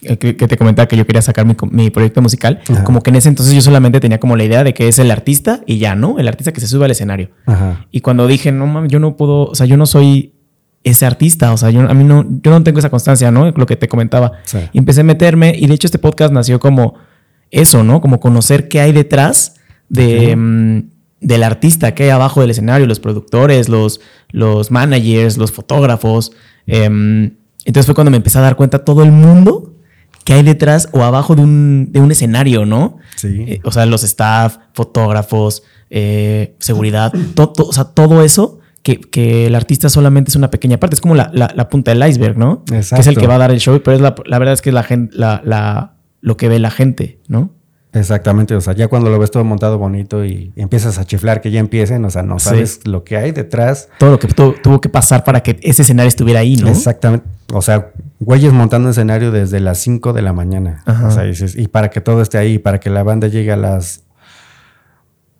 [0.02, 3.54] que, te comentaba que yo quería sacar mi, proyecto musical, como que en ese entonces
[3.54, 6.18] yo solamente tenía como la idea de que es el artista y ya, ¿no?
[6.18, 7.30] El artista que se sube al escenario.
[7.90, 10.34] Y cuando dije, no mames, yo no puedo, o sea, yo no soy
[10.84, 13.50] ese artista, o sea, yo a mí no, yo no tengo esa constancia, ¿no?
[13.50, 14.32] Lo que te comentaba.
[14.72, 16.94] Y empecé a meterme y de hecho este podcast nació como
[17.50, 18.00] eso, ¿no?
[18.00, 19.56] Como conocer qué hay detrás
[19.88, 20.82] de, mm,
[21.20, 26.32] del artista, qué hay abajo del escenario, los productores, los, los managers, los fotógrafos.
[26.66, 29.71] Em, entonces fue cuando me empecé a dar cuenta todo el mundo
[30.24, 32.98] que hay detrás o abajo de un, de un escenario, ¿no?
[33.16, 33.44] Sí.
[33.46, 39.54] Eh, o sea, los staff, fotógrafos, eh, seguridad, o sea, todo eso que, que, el
[39.54, 40.94] artista solamente es una pequeña parte.
[40.94, 42.64] Es como la, la, punta del iceberg, ¿no?
[42.72, 42.96] Exacto.
[42.96, 44.62] Que es el que va a dar el show, pero es la, la verdad es
[44.62, 47.52] que la gente, la, la, lo que ve la gente, ¿no?
[47.94, 51.50] Exactamente, o sea, ya cuando lo ves todo montado bonito y empiezas a chiflar que
[51.50, 53.88] ya empiecen, o sea, no sabes lo que hay detrás.
[53.98, 56.68] Todo lo que tuvo que pasar para que ese escenario estuviera ahí, ¿no?
[56.68, 60.83] Exactamente, o sea, güeyes montando escenario desde las 5 de la mañana.
[61.07, 63.57] O sea, dices, y para que todo esté ahí, para que la banda llegue a
[63.57, 64.05] las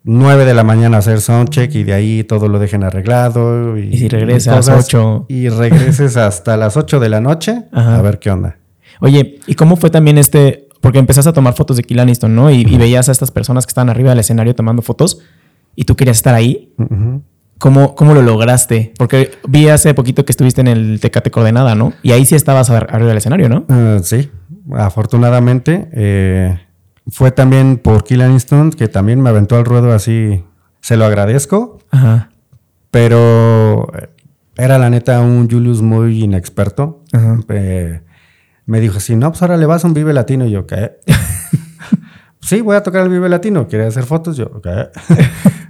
[0.03, 3.77] 9 de la mañana a hacer soundcheck y de ahí todo lo dejen arreglado.
[3.77, 5.25] Y, si regresas a las 8.
[5.29, 8.57] Y regreses hasta las 8 de la noche a ver qué onda.
[8.99, 10.67] Oye, ¿y cómo fue también este?
[10.83, 12.51] Porque empezaste a tomar fotos de Kill Aniston, ¿no?
[12.51, 15.21] Y, veías a estas personas que estaban arriba del escenario tomando fotos
[15.77, 16.73] y tú querías estar ahí.
[17.57, 18.91] ¿Cómo, ¿Cómo, lo lograste?
[18.97, 21.93] Porque vi hace poquito que estuviste en el Tecate Coordenada, ¿no?
[22.03, 23.63] Y ahí sí estabas arriba del escenario, ¿no?
[23.69, 24.29] Ah, sí,
[24.73, 25.87] afortunadamente.
[25.93, 26.59] Eh,
[27.07, 30.43] fue también por Kill Aniston que también me aventó al ruedo así.
[30.81, 31.79] Se lo agradezco.
[31.91, 32.29] Ajá.
[32.91, 33.89] Pero
[34.57, 37.05] era la neta un Julius muy inexperto.
[37.13, 37.39] Ajá.
[37.47, 38.01] Eh,
[38.65, 40.45] me dijo, si no, pues ahora le vas a un Vive Latino.
[40.45, 40.93] Y yo, ¿qué?
[42.41, 43.67] sí, voy a tocar el Vive Latino.
[43.67, 44.37] ¿Quieres hacer fotos?
[44.37, 44.89] Yo, ¿qué?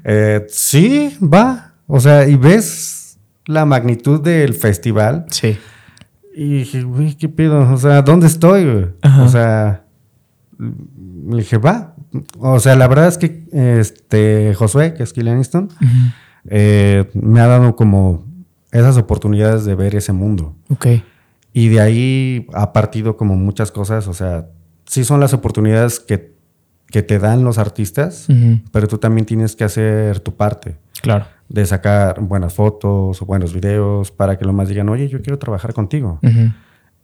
[0.05, 1.75] Eh, sí, va.
[1.87, 5.25] O sea, y ves la magnitud del festival.
[5.29, 5.57] Sí.
[6.35, 7.71] Y dije, güey, ¿qué pido?
[7.71, 8.91] O sea, ¿dónde estoy?
[9.21, 9.85] O sea,
[10.59, 11.95] le dije, va.
[12.37, 15.69] O sea, la verdad es que este Josué, que es Killian Easton,
[16.49, 18.25] eh, me ha dado como
[18.71, 20.55] esas oportunidades de ver ese mundo.
[20.69, 20.87] Ok.
[21.53, 24.47] Y de ahí ha partido como muchas cosas, o sea,
[24.85, 26.33] sí son las oportunidades que,
[26.87, 28.27] que te dan los artistas,
[28.71, 30.77] pero tú también tienes que hacer tu parte.
[31.01, 31.25] Claro.
[31.49, 35.37] De sacar buenas fotos o buenos videos para que los más digan, oye, yo quiero
[35.37, 36.19] trabajar contigo.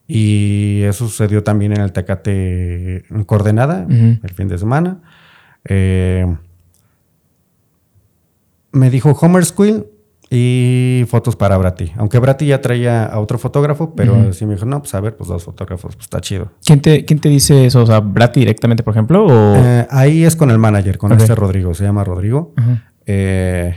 [0.08, 5.02] Y eso sucedió también en el Tecate Coordenada, el fin de semana.
[5.66, 6.26] Eh,
[8.72, 9.86] me dijo Homer Squill,
[10.32, 11.92] y fotos para Brati.
[11.98, 15.16] Aunque Brati ya traía a otro fotógrafo, pero sí me dijo, no, pues a ver,
[15.16, 16.52] pues dos fotógrafos, pues está chido.
[16.64, 17.82] ¿Quién te, quién te dice eso?
[17.82, 21.74] O sea, Brati directamente, por ejemplo, eh, ahí es con el manager, con este Rodrigo,
[21.74, 22.54] se llama Rodrigo.
[23.06, 23.76] Eh,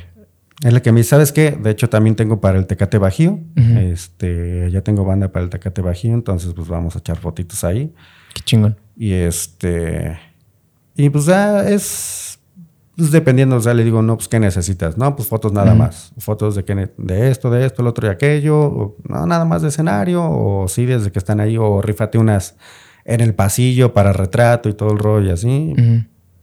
[0.63, 1.53] es el que me dice, ¿sabes qué?
[1.53, 3.41] De hecho, también tengo para el Tecate Bajío.
[3.57, 7.93] Este, ya tengo banda para el Tecate Bajío, entonces pues vamos a echar fotitos ahí.
[8.35, 8.77] Qué chingón.
[8.97, 10.19] Y este.
[10.95, 12.32] Y pues ya es
[13.03, 14.97] pues dependiendo, o sea, le digo, no, pues, ¿qué necesitas?
[14.97, 16.13] No, pues fotos nada más.
[16.19, 18.61] Fotos de, que, de esto, de esto, el otro y aquello.
[18.61, 20.23] O, no, nada más de escenario.
[20.23, 21.57] O sí, desde que están ahí.
[21.59, 22.55] O rifate unas
[23.05, 25.75] en el pasillo para retrato y todo el rollo y así.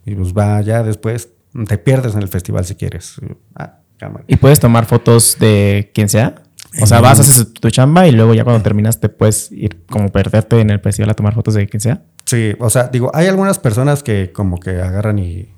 [0.05, 1.29] Y pues va, ya después
[1.65, 3.21] te pierdes en el festival si quieres.
[3.55, 3.79] Ah.
[4.27, 6.43] ¿Y puedes tomar fotos de quien sea?
[6.81, 10.09] O sea, vas, haces tu chamba y luego ya cuando terminas te puedes ir como
[10.09, 12.03] perderte en el festival a tomar fotos de quien sea.
[12.25, 15.53] Sí, o sea, digo, hay algunas personas que como que agarran y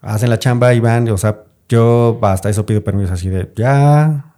[0.00, 4.34] hacen la chamba y van, o sea, yo hasta eso pido permiso así de, ya,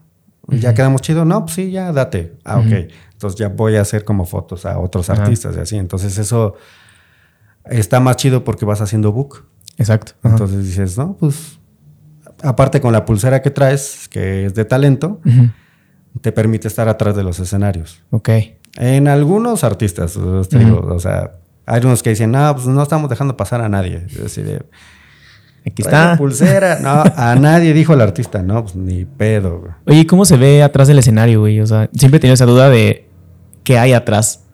[0.49, 2.37] ya quedamos chido, no, pues sí, ya date.
[2.45, 2.91] Ah, ok.
[3.13, 5.77] Entonces ya voy a hacer como fotos a otros artistas y así.
[5.77, 6.55] Entonces eso
[7.67, 9.45] está más chido porque vas haciendo book.
[9.79, 10.13] Exacto.
[10.25, 11.59] Entonces dices, no, pues
[12.43, 15.21] aparte con la pulsera que traes, que es de talento,
[16.21, 18.03] te permite estar atrás de los escenarios.
[18.11, 18.31] Ok.
[18.77, 20.19] En algunos artistas,
[20.49, 21.33] te digo, o sea,
[21.67, 24.07] hay unos que dicen, no, pues no estamos dejando pasar a nadie.
[24.09, 24.67] Es decir,
[25.67, 26.17] Aquí está.
[26.17, 26.79] pulsera.
[26.83, 29.73] No, a nadie dijo el artista, no, pues ni pedo, güey.
[29.87, 31.61] Oye, ¿y ¿cómo se ve atrás del escenario, güey?
[31.61, 33.09] O sea, siempre he tenido esa duda de
[33.65, 34.45] qué hay atrás.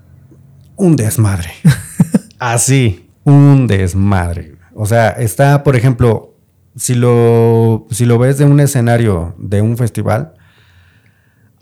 [0.77, 1.51] Un desmadre.
[2.39, 4.57] Así, un desmadre.
[4.75, 6.35] O sea, está, por ejemplo,
[6.77, 10.35] si lo, si lo ves de un escenario de un festival,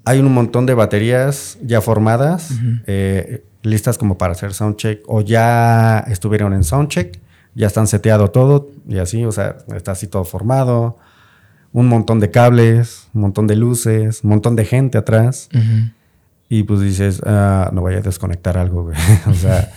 [0.05, 2.51] hay un montón de baterías ya formadas,
[2.87, 7.21] eh, listas como para hacer soundcheck, o ya estuvieron en soundcheck,
[7.55, 10.97] ya están seteado todo, y así, o sea, está así todo formado.
[11.73, 15.49] Un montón de cables, un montón de luces, un montón de gente atrás.
[16.49, 18.97] Y pues dices, ah, no voy a desconectar algo, güey.
[19.27, 19.73] o sea,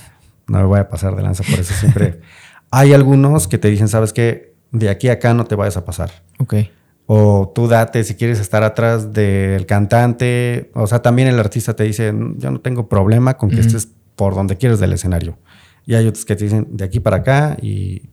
[0.48, 1.44] no me voy a pasar de lanza.
[1.50, 2.22] Por eso siempre
[2.72, 4.54] hay algunos que te dicen, ¿sabes qué?
[4.72, 6.12] De aquí a acá no te vayas a pasar.
[6.40, 6.56] Ok.
[7.08, 10.70] O tú date si quieres estar atrás del cantante.
[10.74, 14.36] O sea, también el artista te dice, yo no tengo problema con que estés por
[14.36, 15.38] donde quieres del escenario.
[15.88, 18.04] Y hay otros que te dicen, de aquí para acá y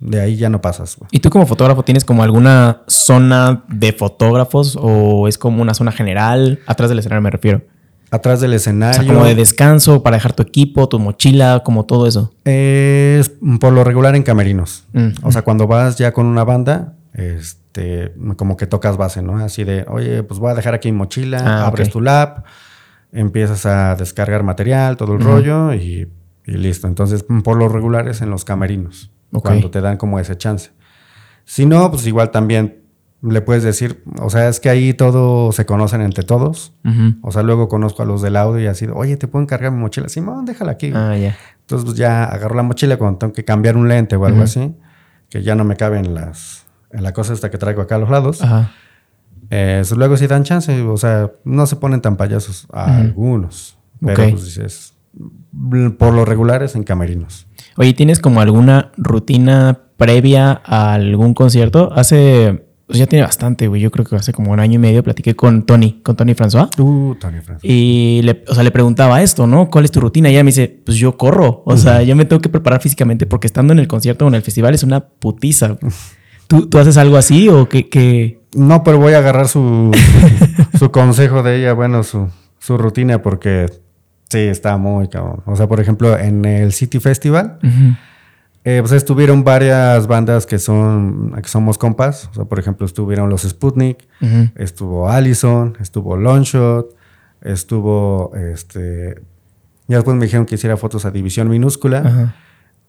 [0.00, 0.96] de ahí ya no pasas.
[0.96, 1.08] güey.
[1.12, 5.92] ¿Y tú como fotógrafo tienes como alguna zona de fotógrafos o es como una zona
[5.92, 6.58] general?
[6.66, 7.62] Atrás del escenario me refiero.
[8.10, 9.02] Atrás del O escenario.
[9.02, 12.32] sea, como de descanso para dejar tu equipo, tu mochila, como todo eso.
[12.44, 14.84] Es por lo regular en camerinos.
[14.94, 15.08] Mm.
[15.24, 19.36] O sea, cuando vas ya con una banda, este, como que tocas base, ¿no?
[19.36, 22.46] Así de, oye, pues voy a dejar aquí mi mochila, Ah, abres tu lap,
[23.12, 26.08] empiezas a descargar material, todo el rollo y,
[26.48, 26.86] y listo.
[26.86, 29.42] Entonces, por lo regular es en los camerinos, Ok.
[29.44, 30.70] cuando te dan como ese chance.
[31.44, 32.82] Si no, pues igual también
[33.20, 36.72] le puedes decir, o sea, es que ahí todos se conocen entre todos.
[37.22, 39.78] O sea, luego conozco a los del audio y así, oye, ¿te puedo encargar mi
[39.78, 40.08] mochila?
[40.08, 40.90] Simón, déjala aquí.
[40.90, 41.02] güey".
[41.02, 41.36] Ah, ya.
[41.60, 44.74] Entonces pues, ya agarro la mochila cuando tengo que cambiar un lente o algo así,
[45.28, 47.98] que ya no me cabe en, las, en la cosa esta que traigo acá a
[47.98, 48.40] los lados.
[48.42, 48.70] Ajá.
[49.50, 53.78] Eh, luego sí dan chance, o sea, no se ponen tan payasos a algunos.
[54.04, 54.94] Pero pues dices,
[55.98, 57.46] por lo regular es en camerinos.
[57.76, 61.92] Oye, ¿tienes como alguna rutina previa a algún concierto?
[61.92, 63.80] Hace, pues ya tiene bastante, güey.
[63.80, 66.70] Yo creo que hace como un año y medio platiqué con Tony, con Tony François.
[66.74, 67.68] Tú, Tony Francis.
[67.68, 69.70] Y le, o sea, le preguntaba esto, ¿no?
[69.70, 70.28] ¿Cuál es tu rutina?
[70.28, 71.62] Y ella me dice, pues yo corro.
[71.66, 74.34] O sea, yo me tengo que preparar físicamente porque estando en el concierto o en
[74.34, 75.78] el festival es una putiza.
[76.46, 77.88] ¿Tú, tú haces algo así o qué?
[77.88, 78.40] qué?
[78.54, 79.92] No, pero voy a agarrar su,
[80.78, 82.28] su consejo de ella, bueno, su,
[82.58, 83.66] su rutina, porque
[84.28, 85.42] sí, está muy cabrón.
[85.46, 87.58] O sea, por ejemplo, en el City Festival.
[88.64, 92.28] Eh, pues estuvieron varias bandas que son que somos compas.
[92.32, 94.06] O sea, por ejemplo, estuvieron los Sputnik,
[94.56, 96.94] estuvo Allison, estuvo Longshot,
[97.40, 99.20] estuvo este.
[99.86, 102.34] Ya después me dijeron que hiciera fotos a División Minúscula.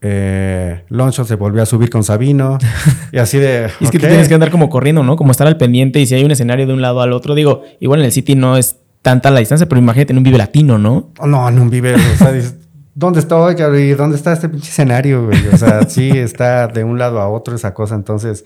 [0.01, 2.57] Eh, Longshot se volvió a subir con Sabino.
[3.13, 3.69] y así de.
[3.79, 5.15] Y es que tú tienes que andar como corriendo, ¿no?
[5.15, 7.35] Como estar al pendiente y si hay un escenario de un lado al otro.
[7.35, 10.37] Digo, igual en el City no es tanta la distancia, pero imagínate en un Vive
[10.37, 11.11] Latino, ¿no?
[11.19, 11.95] Oh, no, en un vive.
[11.95, 12.55] O sea, dices,
[12.95, 13.55] ¿dónde estoy?
[13.55, 13.79] cabrón?
[13.81, 15.25] ¿Y dónde está este pinche escenario?
[15.25, 15.47] güey?
[15.53, 17.95] O sea, sí está de un lado a otro esa cosa.
[17.95, 18.43] Entonces,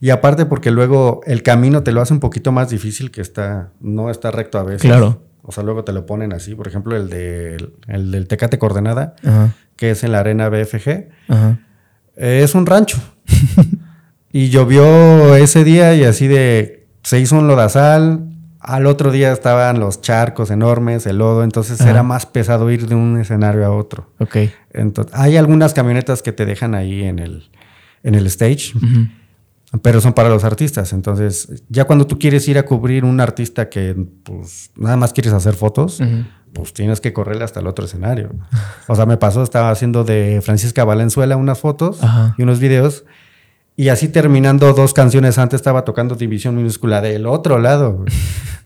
[0.00, 3.70] y aparte porque luego el camino te lo hace un poquito más difícil que está,
[3.80, 4.82] no está recto a veces.
[4.82, 5.22] Claro.
[5.42, 6.54] O sea, luego te lo ponen así.
[6.54, 9.54] Por ejemplo, el, de, el del Tecate Coordenada, Ajá.
[9.76, 11.58] que es en la arena BFG, Ajá.
[12.16, 12.98] eh, es un rancho.
[14.32, 18.30] y llovió ese día y así de, se hizo un lodazal.
[18.66, 21.90] Al otro día estaban los charcos enormes, el lodo, entonces Ajá.
[21.90, 24.10] era más pesado ir de un escenario a otro.
[24.20, 24.36] Ok.
[24.72, 27.50] Entonces, hay algunas camionetas que te dejan ahí en el,
[28.02, 29.08] en el stage, Ujú.
[29.82, 30.94] pero son para los artistas.
[30.94, 35.34] Entonces, ya cuando tú quieres ir a cubrir un artista que pues, nada más quieres
[35.34, 36.24] hacer fotos, Ujú.
[36.54, 38.30] pues tienes que correrle hasta el otro escenario.
[38.88, 42.34] O sea, me pasó, estaba haciendo de Francisca Valenzuela unas fotos Ajá.
[42.38, 43.04] y unos videos.
[43.76, 48.04] Y así terminando dos canciones antes estaba tocando División Minúscula del otro lado.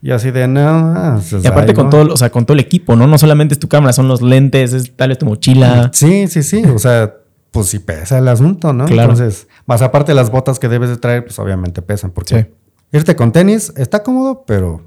[0.01, 1.19] Y así de no.
[1.29, 3.05] pues, Y aparte con todo, o sea, con todo el equipo, ¿no?
[3.07, 5.89] No solamente es tu cámara, son los lentes, es tal vez tu mochila.
[5.93, 6.63] Sí, sí, sí.
[6.65, 7.15] O sea,
[7.51, 8.85] pues sí pesa el asunto, ¿no?
[8.85, 9.11] Claro.
[9.11, 12.11] Entonces, más aparte las botas que debes de traer, pues obviamente pesan.
[12.11, 12.43] Porque
[12.91, 12.97] Sí.
[12.97, 14.81] irte con tenis está cómodo, pero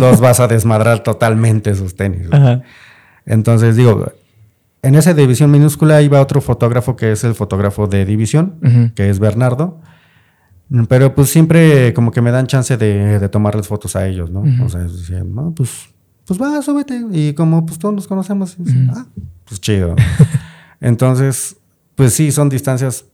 [0.00, 2.28] los vas a desmadrar totalmente esos tenis.
[2.30, 2.62] Ajá.
[3.26, 4.12] Entonces, digo,
[4.82, 9.18] en esa división minúscula iba otro fotógrafo que es el fotógrafo de división, que es
[9.18, 9.80] Bernardo.
[10.88, 14.44] Pero pues siempre como que me dan chance de, de tomarles fotos a ellos, ¿no?
[14.64, 15.70] O sea, decían, no, pues,
[16.26, 17.00] pues va, súbete.
[17.12, 18.98] Y como pues todos nos conocemos, y dicen, Ujú.
[18.98, 19.06] ah,
[19.44, 19.94] pues chido.
[20.80, 21.56] Entonces,
[21.94, 23.04] pues sí, son distancias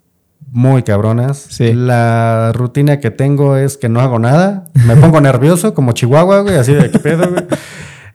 [0.52, 1.38] muy cabronas.
[1.50, 1.72] Sí.
[1.72, 4.64] La rutina que tengo es que no hago nada.
[4.86, 7.44] Me pongo nervioso como Chihuahua, güey, así de qué pedo, güey.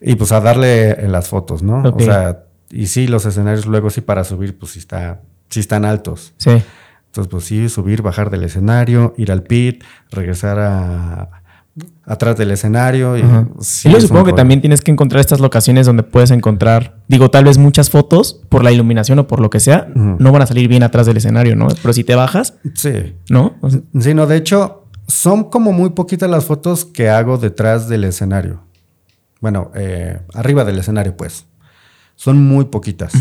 [0.01, 1.79] Y pues a darle en las fotos, ¿no?
[1.83, 2.01] Ok.
[2.01, 5.85] O sea, y sí, los escenarios luego sí para subir, pues sí está, sí están
[5.85, 6.33] altos.
[6.37, 6.51] Sí.
[7.15, 11.41] Entonces, pues sí, subir, bajar del escenario, ir al pit, regresar a
[12.05, 13.17] atrás del escenario.
[13.17, 13.23] Y,
[13.59, 17.45] sí, y supongo que también tienes que encontrar estas locaciones donde puedes encontrar, digo, tal
[17.45, 20.67] vez muchas fotos por la iluminación o por lo que sea, no van a salir
[20.67, 21.67] bien atrás del escenario, ¿no?
[21.81, 23.15] Pero si te bajas, sí.
[23.29, 23.55] ¿no?
[23.99, 28.61] sí, no, de hecho, son como muy poquitas las fotos que hago detrás del escenario.
[29.41, 31.45] Bueno, eh, arriba del escenario, pues.
[32.15, 33.13] Son muy poquitas.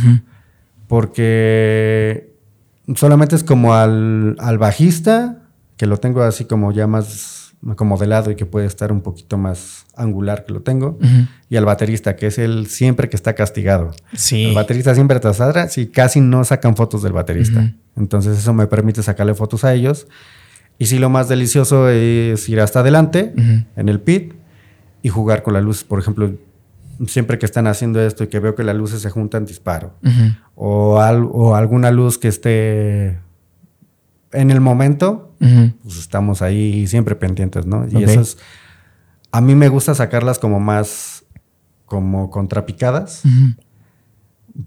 [0.86, 2.33] Porque
[2.94, 5.42] solamente es como al, al bajista,
[5.76, 7.44] que lo tengo así como ya más
[7.76, 10.98] como de lado y que puede estar un poquito más angular que lo tengo.
[11.48, 13.92] Y al baterista, que es el siempre que está castigado.
[14.12, 14.44] Sí.
[14.44, 17.72] El baterista siempre tras atrás y casi no sacan fotos del baterista.
[17.96, 20.06] Entonces eso me permite sacarle fotos a ellos.
[20.78, 23.32] Y sí, lo más delicioso es ir hasta adelante
[23.76, 24.34] en el pit
[25.02, 25.84] y jugar con la luz.
[25.84, 26.32] Por ejemplo,
[27.06, 29.94] siempre que están haciendo esto y que veo que las luces se juntan, disparo.
[30.54, 30.98] o,
[31.32, 33.20] o alguna luz que esté
[34.32, 37.86] en el momento, pues estamos ahí siempre pendientes, ¿no?
[37.88, 38.38] Y eso es,
[39.30, 41.24] a mí me gusta sacarlas como más,
[41.86, 43.22] como contrapicadas,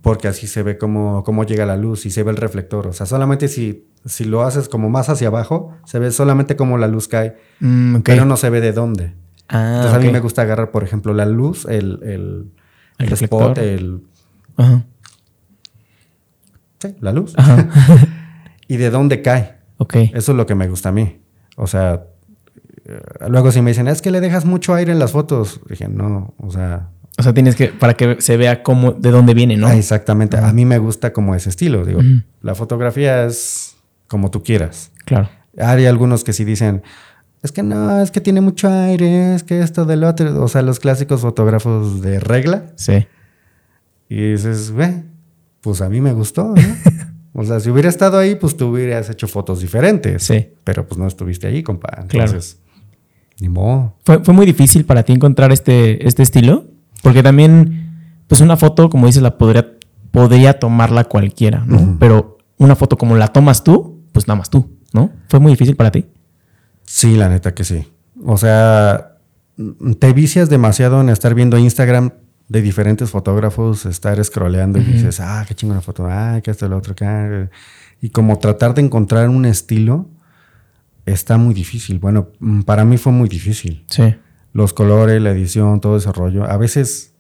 [0.02, 2.88] porque así se ve cómo, cómo llega la luz y se ve el reflector.
[2.88, 6.78] O sea, solamente si, si lo haces como más hacia abajo, se ve solamente cómo
[6.78, 9.14] la luz cae, mm, pero no se ve de dónde.
[9.50, 12.52] Ah, Entonces a mí me gusta agarrar, por ejemplo, la luz, el, el,
[13.00, 14.04] el, spot, el...
[14.58, 14.86] Ajá.
[16.80, 17.34] Sí, la luz.
[18.68, 19.58] y de dónde cae.
[19.78, 19.96] Ok.
[19.96, 21.22] Eso es lo que me gusta a mí.
[21.56, 22.06] O sea,
[22.86, 25.88] eh, luego si me dicen, es que le dejas mucho aire en las fotos, dije,
[25.88, 26.90] no, o sea...
[27.20, 29.72] O sea, tienes que, para que se vea cómo, de dónde viene, ¿no?
[29.72, 30.38] exactamente.
[30.38, 31.84] A mí me gusta como ese estilo.
[31.84, 32.00] Digo,
[32.42, 33.76] la fotografía es
[34.08, 34.92] como tú quieras.
[35.04, 35.28] Claro.
[35.58, 36.84] Hay algunos que sí dicen,
[37.44, 40.44] es que no, es que tiene mucho aire, es que esto del otro.
[40.44, 42.66] O sea, los clásicos fotógrafos de regla.
[42.76, 43.06] Sí.
[44.10, 45.04] Y dices, ve,
[45.62, 46.62] pues a mí me gustó, ¿no?
[47.40, 50.24] O sea, si hubiera estado ahí, pues tú hubieras hecho fotos diferentes.
[50.24, 50.50] Sí.
[50.64, 51.90] Pero pues no estuviste ahí, compa.
[52.02, 52.58] Entonces,
[53.40, 53.94] ni modo.
[54.04, 56.66] ¿Fue, ¿Fue, muy difícil para ti encontrar este, este estilo?
[57.04, 59.68] Porque también, pues una foto, como dices, la podría,
[60.10, 61.98] podría tomarla cualquiera, ¿no?
[62.00, 65.12] Pero una foto como la tomas tú, pues nada más tú, ¿no?
[65.30, 66.08] ¿Fue muy difícil para ti?
[66.88, 67.86] Sí, la neta que sí.
[68.26, 69.18] O sea,
[70.00, 72.12] te vicias demasiado en estar viendo Instagram
[72.48, 76.78] de diferentes fotógrafos, estar scrolleando y dices, ah, qué chingona foto, ah, qué esto, lo
[76.78, 77.50] otro, qué.
[78.02, 80.10] Y como tratar de encontrar un estilo
[81.06, 82.00] está muy difícil.
[82.00, 83.86] Bueno, mm, para mí fue muy difícil.
[83.90, 84.16] Sí.
[84.54, 86.50] Los colores, la edición, todo ese rollo.
[86.50, 87.14] A veces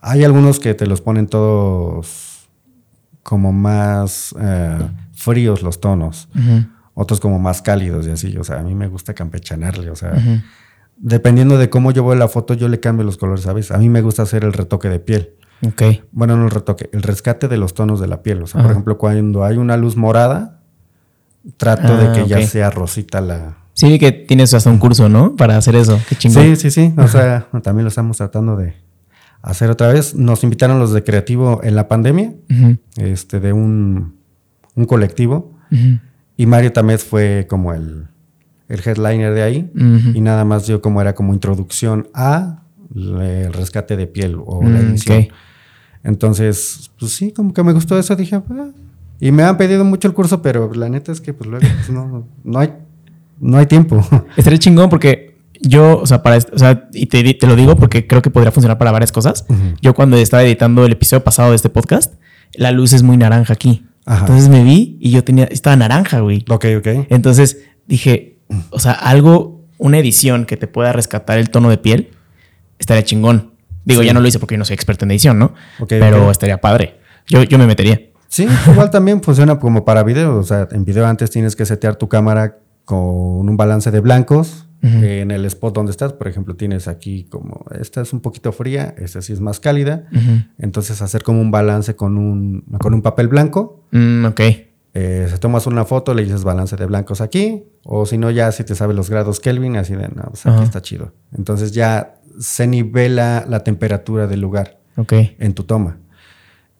[0.00, 2.48] hay algunos que te los ponen todos
[3.22, 4.78] como más eh,
[5.12, 6.28] fríos los tonos.
[6.94, 8.36] Otros como más cálidos y así.
[8.36, 9.90] O sea, a mí me gusta campechanarle.
[9.90, 10.12] O sea,
[10.96, 13.70] dependiendo de cómo yo veo la foto, yo le cambio los colores, ¿sabes?
[13.70, 15.34] A mí me gusta hacer el retoque de piel.
[15.66, 15.82] Ok.
[16.12, 18.42] Bueno, no el retoque, el rescate de los tonos de la piel.
[18.42, 20.60] O sea, por ejemplo, cuando hay una luz morada,
[21.56, 23.58] trato de que ah, ya sea rosita la.
[23.72, 25.34] Sí, que tienes hasta un curso, ¿no?
[25.34, 26.00] Para hacer eso.
[26.08, 26.44] Qué chingón.
[26.44, 26.94] Sí, sí, sí.
[26.96, 28.74] O sea, también lo estamos tratando de
[29.42, 30.14] hacer otra vez.
[30.14, 32.34] Nos invitaron los de Creativo en la pandemia,
[32.96, 34.16] este, de un,
[34.74, 35.58] un colectivo.
[36.36, 38.08] Y Mario Tamés fue como el,
[38.68, 39.70] el headliner de ahí
[40.14, 42.62] y nada más yo como era como introducción a
[42.94, 45.28] el rescate de piel o la mm, edición.
[46.02, 48.68] Entonces, pues sí, como que me gustó eso, dije, ah".
[49.20, 51.90] y me han pedido mucho el curso, pero la neta es que pues luego pues,
[51.90, 52.74] no, no, hay,
[53.40, 54.04] no hay tiempo.
[54.36, 58.06] Estaría chingón porque yo, o sea, para, o sea, y te, te, lo digo porque
[58.06, 59.46] creo que podría funcionar para varias cosas.
[59.80, 62.14] Yo cuando estaba editando el episodio pasado de este podcast,
[62.54, 63.86] la luz es muy naranja aquí.
[64.06, 66.44] Entonces me vi y yo tenía, estaba naranja, güey.
[66.48, 66.86] Ok, ok.
[67.08, 68.38] Entonces dije,
[68.70, 72.10] o sea, algo, una edición que te pueda rescatar el tono de piel,
[72.78, 73.52] estaría chingón.
[73.84, 75.54] Digo, ya no lo hice porque yo no soy experto en edición, ¿no?
[75.88, 76.98] Pero estaría padre.
[77.26, 78.00] Yo, yo me metería.
[78.28, 80.38] Sí, igual también funciona como para video.
[80.38, 82.98] O sea, en video antes tienes que setear tu cámara con
[83.48, 84.66] un balance de blancos.
[84.84, 88.94] En el spot donde estás, por ejemplo, tienes aquí como, esta es un poquito fría,
[88.98, 90.06] esta sí es más cálida.
[90.58, 93.86] Entonces hacer como un balance con un, con un papel blanco.
[93.92, 94.40] Mm, ok.
[94.96, 98.52] Eh, se tomas una foto, le dices balance de blancos aquí, o si no, ya
[98.52, 101.12] si te sabe los grados Kelvin, así de, no, pues aquí está chido.
[101.36, 105.98] Entonces ya se nivela la temperatura del lugar en tu toma.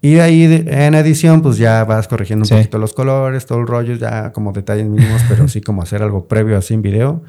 [0.01, 3.67] Y de ahí en edición, pues ya vas corrigiendo un poquito los colores, todo el
[3.67, 7.23] rollo, ya como detalles mínimos, pero sí como hacer algo previo así en video.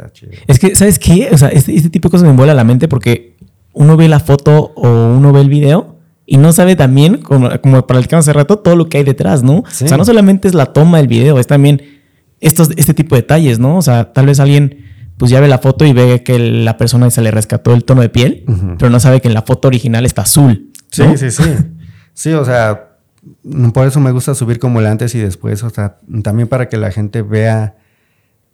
[0.00, 0.32] Está chido.
[0.46, 1.28] Es que, ¿sabes qué?
[1.32, 3.36] O sea, este, este tipo de cosas me envuela la mente porque
[3.72, 7.86] uno ve la foto o uno ve el video y no sabe también, como, como
[7.86, 9.58] para el que hace rato, todo lo que hay detrás, ¿no?
[9.58, 11.82] O sea, no solamente es la toma del video, es también
[12.40, 13.76] estos, este tipo de detalles, ¿no?
[13.76, 14.86] O sea, tal vez alguien
[15.18, 18.00] pues ya ve la foto y ve que la persona se le rescató el tono
[18.00, 18.44] de piel,
[18.78, 20.70] pero no sabe que en la foto original está azul.
[20.90, 21.44] Sí, sí, sí.
[22.14, 22.96] Sí, o sea,
[23.74, 26.78] por eso me gusta subir como el antes y después, o sea, también para que
[26.78, 27.76] la gente vea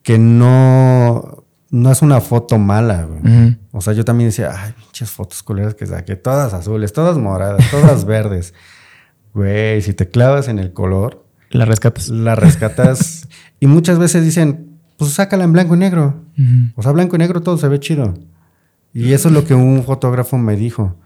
[0.02, 1.44] que no,
[1.76, 3.58] no es una foto mala, güey.
[3.72, 7.70] O sea, yo también decía, ay, pinches fotos culeras que saqué, todas azules, todas moradas,
[7.70, 8.54] todas verdes.
[9.34, 11.24] Güey, si te clavas en el color.
[11.50, 12.08] La rescatas.
[12.08, 13.28] La rescatas.
[13.60, 16.24] y muchas veces dicen, pues sácala en blanco y negro.
[16.74, 18.14] O sea, blanco y negro todo se ve chido.
[18.92, 20.96] Y eso es lo que un fotógrafo me dijo.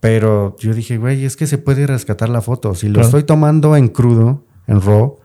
[0.00, 2.74] Pero yo dije, güey, es que se puede rescatar la foto.
[2.74, 5.16] Si lo estoy tomando en crudo, en raw,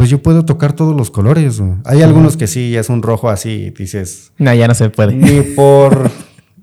[0.00, 1.62] pues yo puedo tocar todos los colores.
[1.84, 4.32] Hay algunos que sí, es un rojo así, dices.
[4.38, 5.14] No, ya no se puede.
[5.14, 6.10] Ni por.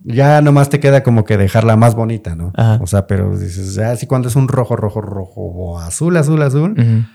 [0.03, 2.51] ya nomás te queda como que dejarla más bonita, ¿no?
[2.81, 6.41] O sea, pero dices, ya así cuando es un rojo, rojo, rojo, o azul, azul,
[6.41, 7.05] azul,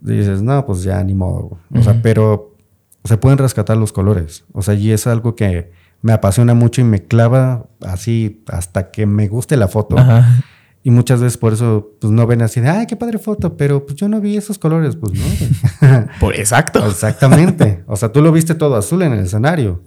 [0.00, 1.58] dices, no, pues ya ni modo.
[1.74, 2.56] O sea, pero
[3.04, 4.46] se pueden rescatar los colores.
[4.54, 9.04] O sea, y es algo que me apasiona mucho y me clava así hasta que
[9.04, 9.98] me guste la foto.
[9.98, 10.42] Ajá.
[10.82, 13.84] Y muchas veces por eso pues no ven así de, ay, qué padre foto, pero
[13.84, 16.06] pues yo no vi esos colores, pues no.
[16.20, 16.86] por, exacto.
[16.86, 17.84] Exactamente.
[17.86, 19.82] O sea, tú lo viste todo azul en el escenario.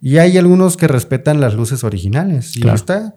[0.00, 2.54] Y hay algunos que respetan las luces originales.
[2.56, 3.14] Y está.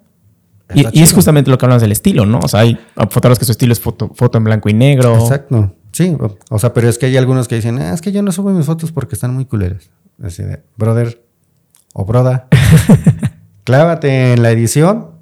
[0.74, 2.40] y, es justamente lo que hablamos del estilo, ¿no?
[2.40, 5.20] O sea, hay fotógrafos que su estilo es foto, foto en blanco y negro.
[5.20, 5.76] Exacto.
[5.92, 6.16] Sí.
[6.50, 8.52] O sea, pero es que hay algunos que dicen, ah, es que yo no subo
[8.52, 9.90] mis fotos porque están muy culeras.
[10.24, 11.22] Así de, brother
[11.94, 12.48] o broda,
[13.66, 15.19] clávate en la edición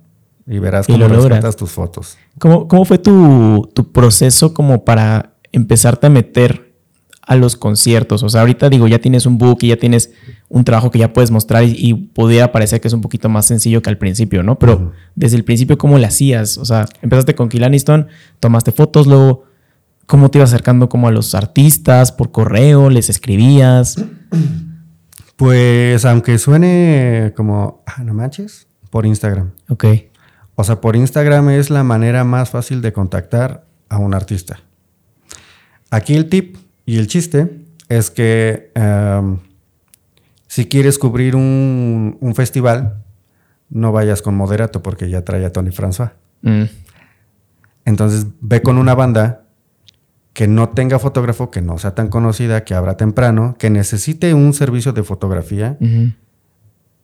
[0.47, 2.17] y verás cómo rescatas tus fotos.
[2.39, 6.73] ¿Cómo, cómo fue tu, proceso como para empezarte a meter
[7.21, 8.23] a los conciertos?
[8.23, 10.11] O sea, ahorita digo, ya tienes un book y ya tienes
[10.47, 13.81] un trabajo que ya puedes mostrar y, pudiera parecer que es un poquito más sencillo
[13.81, 14.57] que al principio, ¿no?
[14.57, 16.57] Pero desde el principio, ¿cómo le hacías?
[16.57, 18.07] O sea, empezaste con Kilaniston,
[18.39, 19.43] tomaste fotos, luego,
[20.05, 22.13] ¿cómo te ibas acercando como a los artistas?
[22.13, 22.89] ¿Por correo?
[22.89, 24.01] ¿Les escribías?
[25.35, 29.51] Pues, aunque suene como, ah, no manches, por Instagram.
[29.67, 29.85] Ok.
[30.59, 34.59] O sea, por Instagram es la manera más fácil de contactar a un artista.
[35.91, 39.37] Aquí el tip y el chiste es que em,
[40.47, 43.03] si quieres cubrir un, festival,
[43.69, 46.13] no vayas con moderato porque ya trae a Tony François.
[46.41, 46.63] Mm.
[47.85, 49.43] Entonces ve con una banda
[50.33, 54.53] que no tenga fotógrafo, que no sea tan conocida, que abra temprano, que necesite un
[54.53, 55.77] servicio de fotografía,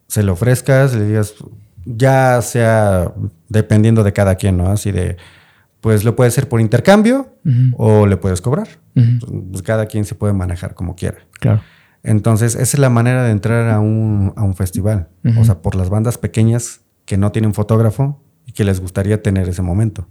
[0.07, 1.35] se lo ofrezcas, le digas,
[1.85, 3.13] ya sea
[3.49, 4.69] dependiendo de cada quien, ¿no?
[4.69, 5.17] Así de,
[5.81, 7.35] pues lo puede ser por intercambio
[7.77, 8.67] o le puedes cobrar.
[8.93, 11.17] Pues cada quien se puede manejar como quiera.
[11.39, 11.61] Claro.
[12.03, 15.09] Entonces, esa es la manera de entrar a un, a un festival.
[15.37, 19.47] O sea, por las bandas pequeñas que no tienen fotógrafo y que les gustaría tener
[19.49, 20.07] ese momento.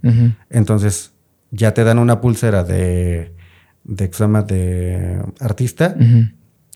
[0.50, 1.12] Entonces,
[1.50, 3.34] ya te dan una pulsera de,
[3.84, 5.96] de, de artista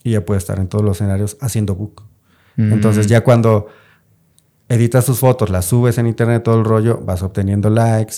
[0.05, 2.03] y ya puedes estar en todos los escenarios haciendo book.
[2.57, 3.67] Entonces, ya cuando
[4.69, 8.17] editas tus fotos, las subes en internet, todo el rollo, vas obteniendo likes,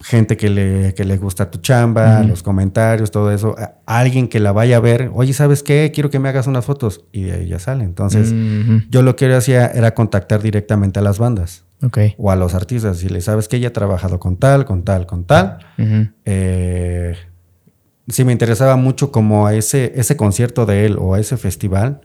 [0.00, 4.52] gente que le, que le gusta tu chamba, los comentarios, todo eso, alguien que la
[4.52, 5.90] vaya a ver, oye, ¿sabes qué?
[5.92, 7.84] Quiero que me hagas unas fotos y de ahí ya sale.
[7.84, 8.32] Entonces,
[8.90, 11.64] yo lo que hacía era contactar directamente a las bandas.
[12.16, 13.02] O a los artistas.
[13.02, 15.58] Y le sabes que ella ha trabajado con tal, con tal, con tal.
[16.24, 17.14] Eh,
[18.08, 22.00] si me interesaba mucho como a ese, ese concierto de él o a ese festival,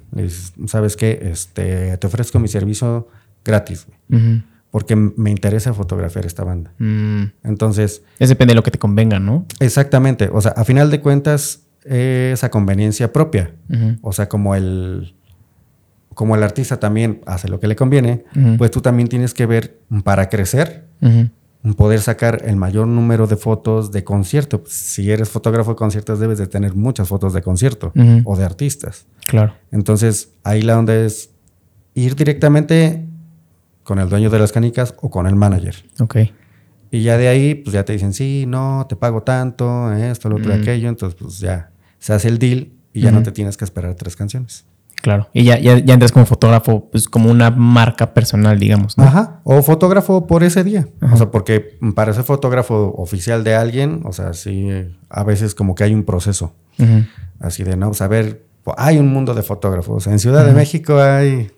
[0.67, 3.07] sabes qué, este, te ofrezco mi servicio
[3.43, 3.87] gratis,
[4.71, 6.73] porque me interesa fotografiar esta banda.
[6.79, 7.23] Mm.
[7.43, 8.03] Entonces...
[8.19, 9.45] Es depende de lo que te convenga, ¿no?
[9.59, 10.29] Exactamente.
[10.33, 13.53] O sea, a final de cuentas, esa conveniencia propia.
[14.01, 15.15] O sea, como el,
[16.13, 18.25] como el artista también hace lo que le conviene,
[18.57, 20.87] pues tú también tienes que ver para crecer,
[21.77, 24.63] poder sacar el mayor número de fotos de concierto.
[24.67, 29.05] Si eres fotógrafo de conciertos, debes de tener muchas fotos de concierto o de artistas.
[29.27, 29.53] Claro.
[29.71, 31.31] Entonces, ahí la onda es
[31.93, 33.07] ir directamente
[33.83, 35.75] con el dueño de las canicas o con el manager.
[35.99, 36.17] Ok.
[36.91, 40.35] Y ya de ahí, pues ya te dicen, sí, no, te pago tanto, esto, lo
[40.37, 40.89] otro, aquello.
[40.89, 44.15] Entonces, pues ya se hace el deal y ya no te tienes que esperar tres
[44.15, 44.65] canciones.
[45.01, 45.27] Claro.
[45.33, 48.97] Y ya, ya, ya entras como fotógrafo, pues como una marca personal, digamos.
[48.97, 49.41] Ajá.
[49.43, 50.87] O fotógrafo por ese día.
[51.11, 54.69] O sea, porque para ser fotógrafo oficial de alguien, o sea, sí,
[55.09, 56.53] a veces como que hay un proceso.
[57.39, 60.07] Así de, no, saber, pues, hay un mundo de fotógrafos.
[60.07, 61.51] En Ciudad de México hay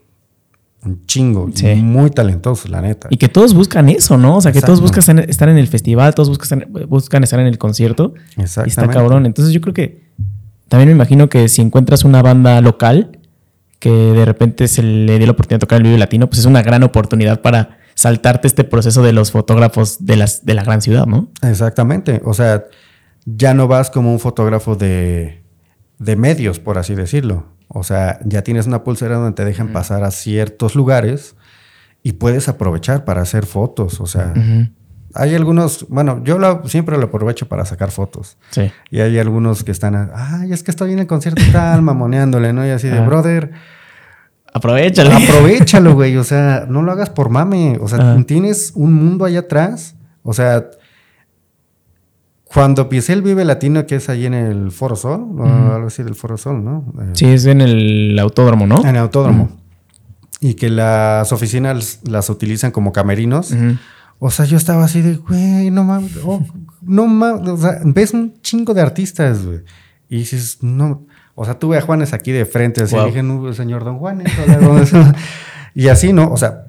[0.86, 1.50] un chingo.
[1.78, 3.08] Muy talentoso, la neta.
[3.10, 4.38] Y que todos buscan eso, ¿no?
[4.38, 7.58] O sea, que todos buscan estar en el festival, todos buscan, buscan estar en el
[7.58, 8.14] concierto.
[8.38, 8.70] Exactamente.
[8.70, 9.26] Y está cabrón.
[9.26, 10.06] Entonces yo creo que
[10.68, 13.20] también me imagino que si encuentras una banda local
[13.80, 16.46] que de repente se le dio la oportunidad de tocar el video latino, pues es
[16.46, 20.82] una gran oportunidad para saltarte este proceso de los fotógrafos de, las, de la gran
[20.82, 21.30] ciudad, ¿no?
[21.42, 22.22] Exactamente.
[22.26, 22.66] O sea,
[23.26, 25.44] ya no vas como un fotógrafo de,
[26.00, 27.55] de medios, por así decirlo.
[27.68, 31.36] O sea, ya tienes una pulsera donde te dejan pasar a ciertos lugares
[32.04, 34.00] y puedes aprovechar para hacer fotos.
[34.00, 34.34] O sea,
[35.14, 38.38] hay algunos, bueno, yo siempre lo aprovecho para sacar fotos.
[38.52, 38.72] Sí.
[38.92, 42.66] Y hay algunos que están, ay, es que estoy en el concierto tal, mamoneándole, ¿no?
[42.66, 43.52] Y así de, brother,
[44.56, 45.12] Aprovechalo.
[45.14, 46.16] Aprovechalo, güey.
[46.16, 47.78] O sea, no lo hagas por mame.
[47.82, 49.96] O sea, tienes un mundo allá atrás.
[50.24, 50.70] O sea,
[52.56, 56.04] cuando pisé el Vive Latino, que es ahí en el Foro Sol, o algo así
[56.04, 56.86] del Foro Sol, ¿no?
[57.02, 58.80] Eh, sí, es en el autódromo, ¿no?
[58.80, 59.50] En el autódromo.
[60.40, 63.54] Y que las oficinas las utilizan como camerinos.
[64.20, 66.42] O sea, yo estaba así de, güey, no mames, oh,
[66.82, 67.50] no mames.
[67.50, 69.60] O sea, ves un chingo de artistas, güey.
[70.08, 71.06] Y dices, no.
[71.36, 74.32] O sea, tuve a Juanes aquí de frente, así dije, no, señor Don Juanes.
[75.76, 76.32] y así, ¿no?
[76.32, 76.68] O sea,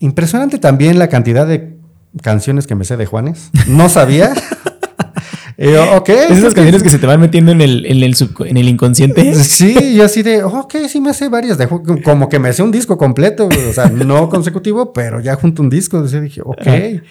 [0.00, 1.78] impresionante también la cantidad de
[2.22, 3.50] canciones que me sé de Juanes.
[3.68, 4.34] No sabía.
[5.60, 9.34] Esas canciones que se te van metiendo en el, en el, en el inconsciente.
[9.50, 11.58] Sí, yo así de, ok, sí me sé varias.
[11.58, 15.62] De, como que me sé un disco completo, o sea, no consecutivo, pero ya junto
[15.62, 15.98] un disco.
[15.98, 17.02] Entonces dije, ok.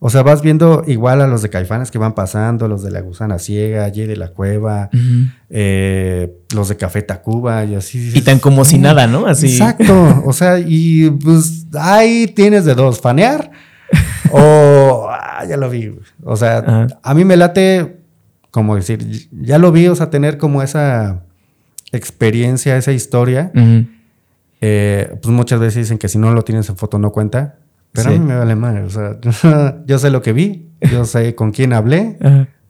[0.00, 3.00] O sea, vas viendo igual a los de Caifanes que van pasando, los de La
[3.00, 4.90] Gusana Ciega, Jay de la Cueva,
[5.48, 8.10] eh, los de Café Tacuba y así.
[8.12, 9.26] Y tan como si nada, ¿no?
[9.26, 9.46] Así.
[9.46, 10.22] Exacto.
[10.26, 13.50] O sea, y pues ahí tienes de dos, fanear
[14.34, 15.94] o ah, ya lo vi.
[16.24, 18.00] O sea, a mí me late,
[18.50, 21.22] como decir, ya lo vi, o sea, tener como esa
[21.92, 23.52] experiencia, esa historia.
[24.60, 27.56] Eh, pues muchas veces dicen que si no lo tienes en foto no cuenta.
[27.92, 28.84] Pero a mí me vale mal.
[28.84, 29.18] O sea,
[29.86, 32.18] yo sé lo que vi, yo sé con quién hablé,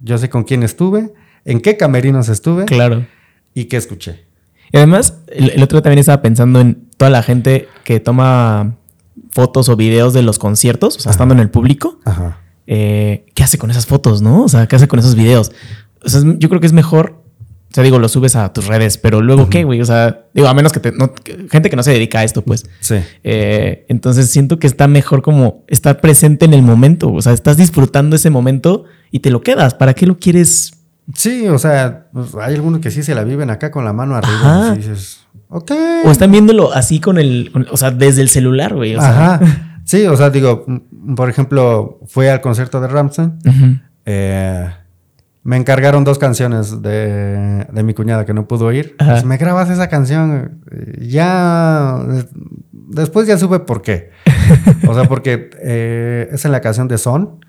[0.00, 1.12] yo sé con quién estuve,
[1.44, 2.66] en qué camerinos estuve.
[2.66, 3.06] Claro.
[3.54, 4.26] Y qué escuché.
[4.72, 8.76] Y además, el, el otro también estaba pensando en toda la gente que toma
[9.30, 11.98] fotos o videos de los conciertos, o sea, estando en el público.
[12.04, 12.38] Ajá.
[12.66, 14.44] Eh, ¿Qué hace con esas fotos, no?
[14.44, 15.52] O sea, ¿qué hace con esos videos?
[16.04, 17.22] O sea, yo creo que es mejor.
[17.70, 19.80] O sea, digo, lo subes a tus redes, pero luego, ¿qué, güey?
[19.80, 20.92] O sea, digo, a menos que te.
[21.50, 22.66] gente que no se dedica a esto, pues.
[22.78, 22.96] Sí.
[23.24, 27.12] Eh, entonces siento que está mejor como estar presente en el momento.
[27.12, 29.74] O sea, estás disfrutando ese momento y te lo quedas.
[29.74, 30.73] ¿Para qué lo quieres?
[31.12, 34.16] Sí, o sea, pues, hay algunos que sí se la viven acá con la mano
[34.16, 34.72] arriba.
[34.74, 38.96] Y dices, o están viéndolo así con el, o sea, desde el celular, güey.
[38.96, 39.40] Ajá.
[39.86, 40.64] Sí, o sea, digo,
[41.14, 43.30] por ejemplo, fui al concierto de Ramsey.
[44.06, 44.66] Eh,
[45.42, 48.96] me encargaron dos canciones de, mi cuñada que no pudo ir.
[48.96, 50.62] Pues, me grabas esa canción.
[50.98, 51.98] Ya.
[52.72, 54.10] Después ya supe por qué.
[54.88, 57.44] o sea, porque eh, es en la canción de Son,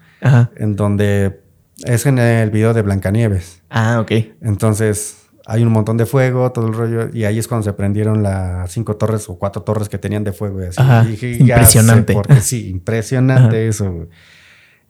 [0.57, 1.44] en donde
[1.83, 3.61] es en el video de Blancanieves.
[3.69, 4.11] Ah, ok.
[4.41, 8.23] Entonces hay un montón de fuego, todo el rollo, y ahí es cuando se prendieron
[8.23, 10.63] las cinco torres o cuatro torres que tenían de fuego.
[10.63, 11.37] Y así.
[11.39, 12.13] impresionante.
[12.13, 14.07] porque sí, impresionante eso.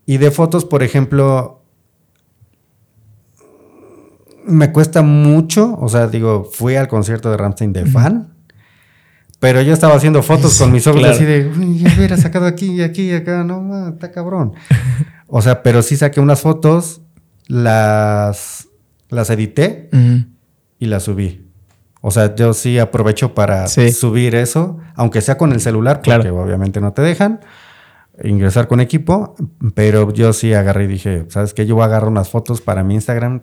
[0.06, 1.64] Y de fotos, por ejemplo,
[4.46, 8.34] me cuesta mucho, o sea, digo, fui al concierto de Ramstein de fan,
[9.40, 12.82] pero yo estaba haciendo fotos con mis ojos así de, ya hubiera sacado aquí y
[12.82, 14.54] aquí y acá, no, está cabrón.
[15.28, 17.02] o sea, pero sí saqué unas fotos,
[17.48, 18.68] las,
[19.10, 19.90] las edité
[20.80, 21.48] y la subí.
[22.02, 26.80] O sea, yo sí aprovecho para subir eso, aunque sea con el celular, porque obviamente
[26.80, 27.40] no te dejan
[28.24, 29.36] ingresar con equipo,
[29.74, 31.66] pero yo sí agarré y dije, ¿sabes qué?
[31.66, 33.42] Yo voy a agarrar unas fotos para mi Instagram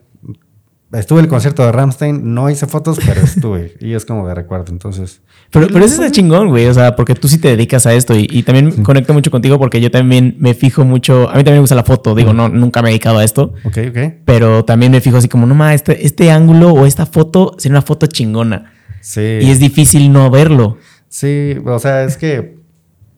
[0.93, 3.75] Estuve en el concierto de Ramstein, no hice fotos, pero estuve.
[3.81, 5.23] y es como de recuerdo, entonces.
[5.51, 6.67] Pero, pero eso está chingón, güey.
[6.67, 9.81] O sea, porque tú sí te dedicas a esto y, también conecto mucho contigo porque
[9.81, 11.31] yo también me fijo mucho.
[11.31, 12.15] A mí también me gusta la foto.
[12.15, 13.55] Digo, no, nunca me he dedicado a esto.
[13.65, 13.99] Ok, ok.
[14.27, 17.79] Pero también me fijo así como, no más, este, este ángulo o esta foto sería
[17.79, 18.73] una foto chingona.
[19.01, 19.39] Sí.
[19.41, 20.77] Y es difícil no verlo.
[21.09, 22.61] Sí, o sea, es que.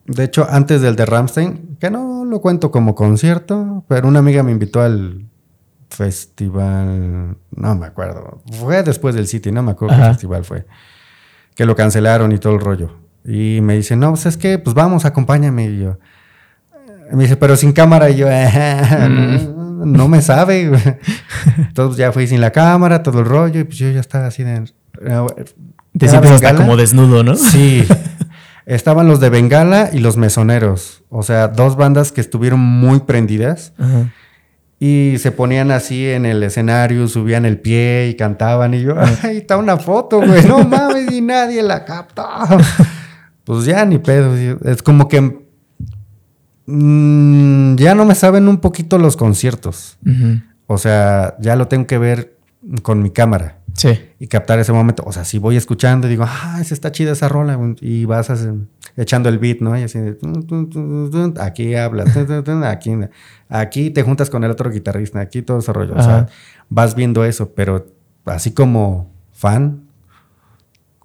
[0.07, 4.43] De hecho, antes del de Ramstein, que no lo cuento como concierto, pero una amiga
[4.43, 5.25] me invitó al
[5.95, 10.67] festival, no me acuerdo, fue después del City, no me acuerdo qué festival fue,
[11.55, 13.05] que lo cancelaron y todo el rollo.
[13.25, 15.67] Y me dice, no, pues es que, pues vamos, acompáñame.
[15.67, 15.99] Y yo,
[17.11, 18.11] me dice, pero sin cámara.
[18.11, 18.27] Y yo,
[19.09, 19.93] mm.
[19.93, 20.71] no, me sabe.
[21.57, 24.43] Entonces ya fui sin la cámara, todo el rollo, y pues yo ya estaba así
[24.43, 24.65] de...
[25.97, 27.37] Te sientes hasta como desnudo, ¿no?
[27.37, 27.87] Sí.
[28.67, 31.03] Estaban los de Bengala y los Mesoneros.
[31.09, 33.73] O sea, dos bandas que estuvieron muy prendidas.
[33.79, 34.11] Ajá.
[34.79, 38.75] Y se ponían así en el escenario, subían el pie y cantaban.
[38.75, 42.47] Y yo, ahí está una foto, güey, no mames, y nadie la capta.
[43.45, 44.35] pues ya ni pedo.
[44.64, 45.47] Es como que
[46.66, 49.97] mm, ya no me saben un poquito los conciertos.
[50.66, 52.37] O sea, ya lo tengo que ver
[52.83, 53.59] con mi cámara.
[53.75, 53.99] Sí.
[54.18, 55.03] Y captar ese momento.
[55.07, 57.59] O sea, si voy escuchando y digo, ah, esa está chida esa rola.
[57.81, 58.31] Y vas
[58.97, 59.79] echando el beat, ¿no?
[59.79, 59.99] Y así,
[61.41, 62.17] aquí hablas,
[62.65, 62.93] aquí,
[63.49, 65.95] aquí te juntas con el otro guitarrista, aquí todo ese rollo.
[65.97, 66.29] O sea,
[66.69, 67.87] vas viendo eso, pero
[68.25, 69.84] así como fan,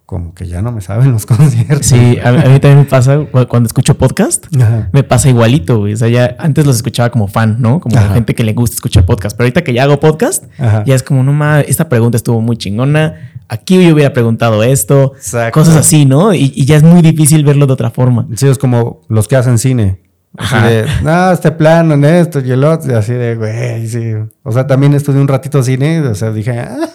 [0.09, 1.85] como que ya no me saben los conciertos.
[1.85, 4.47] Sí, a, mí también me pasa cuando escucho podcast,
[4.91, 5.93] me pasa igualito, güey.
[5.93, 7.79] O sea, ya antes los escuchaba como fan, ¿no?
[7.79, 9.37] Como gente que le gusta escuchar podcast.
[9.37, 12.57] Pero ahorita que ya hago podcast, ya es como, no mames, esta pregunta estuvo muy
[12.57, 13.33] chingona.
[13.49, 15.13] Aquí yo hubiera preguntado esto.
[15.53, 16.33] Cosas así, ¿no?
[16.33, 18.27] Y, y, ya es muy difícil verlo de otra forma.
[18.35, 19.99] Sí, es como los que hacen cine.
[20.37, 24.13] Así de, no, este plano, en esto y el otro, y así de, güey, sí.
[24.41, 26.87] O sea, también estudié un ratito cine, o sea, dije, ah,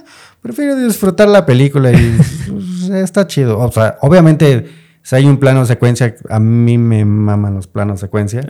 [0.45, 3.59] prefiero disfrutar la película y pues, está chido.
[3.59, 4.67] O sea, obviamente,
[5.03, 8.43] si hay un plano secuencia, a mí me maman los planos secuencia,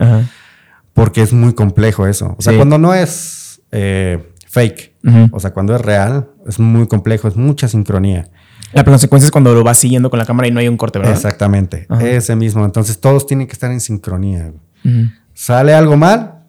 [0.93, 2.35] porque es muy complejo eso.
[2.37, 4.95] O sea, cuando no es eh, fake,
[5.31, 8.29] o sea, cuando es real, es muy complejo, es mucha sincronía.
[8.73, 10.77] La plano secuencia es cuando lo vas siguiendo con la cámara y no hay un
[10.77, 11.13] corte, ¿verdad?
[11.13, 12.65] Exactamente, ese mismo.
[12.65, 14.51] Entonces, todos tienen que estar en sincronía.
[15.33, 16.45] Sale algo mal,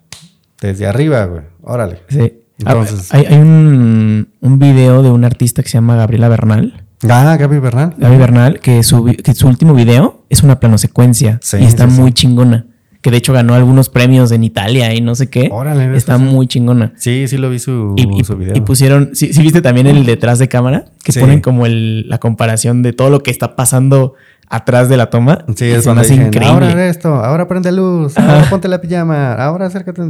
[0.60, 1.42] desde arriba, güey.
[1.62, 2.02] Órale.
[2.08, 2.42] Sí.
[2.58, 6.85] Entonces, hay, hay un, un, video de un artista que se llama Gabriela Bernal.
[7.08, 7.94] Ah, Gaby Bernal.
[7.96, 11.38] Gaby Bernal, que su, que su último video es una planosecuencia.
[11.42, 12.66] Sí, y está muy chingona.
[13.02, 15.48] Que de hecho ganó algunos premios en Italia y no sé qué.
[15.52, 15.96] Órale.
[15.96, 16.92] Está muy chingona.
[16.96, 17.94] Sí, sí lo vi su,
[18.24, 18.56] su video.
[18.56, 22.18] Y pusieron, sí, sí, viste también el detrás de cámara, que ponen como el, la
[22.18, 24.14] comparación de todo lo que está pasando
[24.48, 25.44] atrás de la toma.
[25.54, 26.46] Sí, es así increíble.
[26.46, 30.02] Ahora esto, ahora prende luz, ahora ponte la pijama, ahora acércate.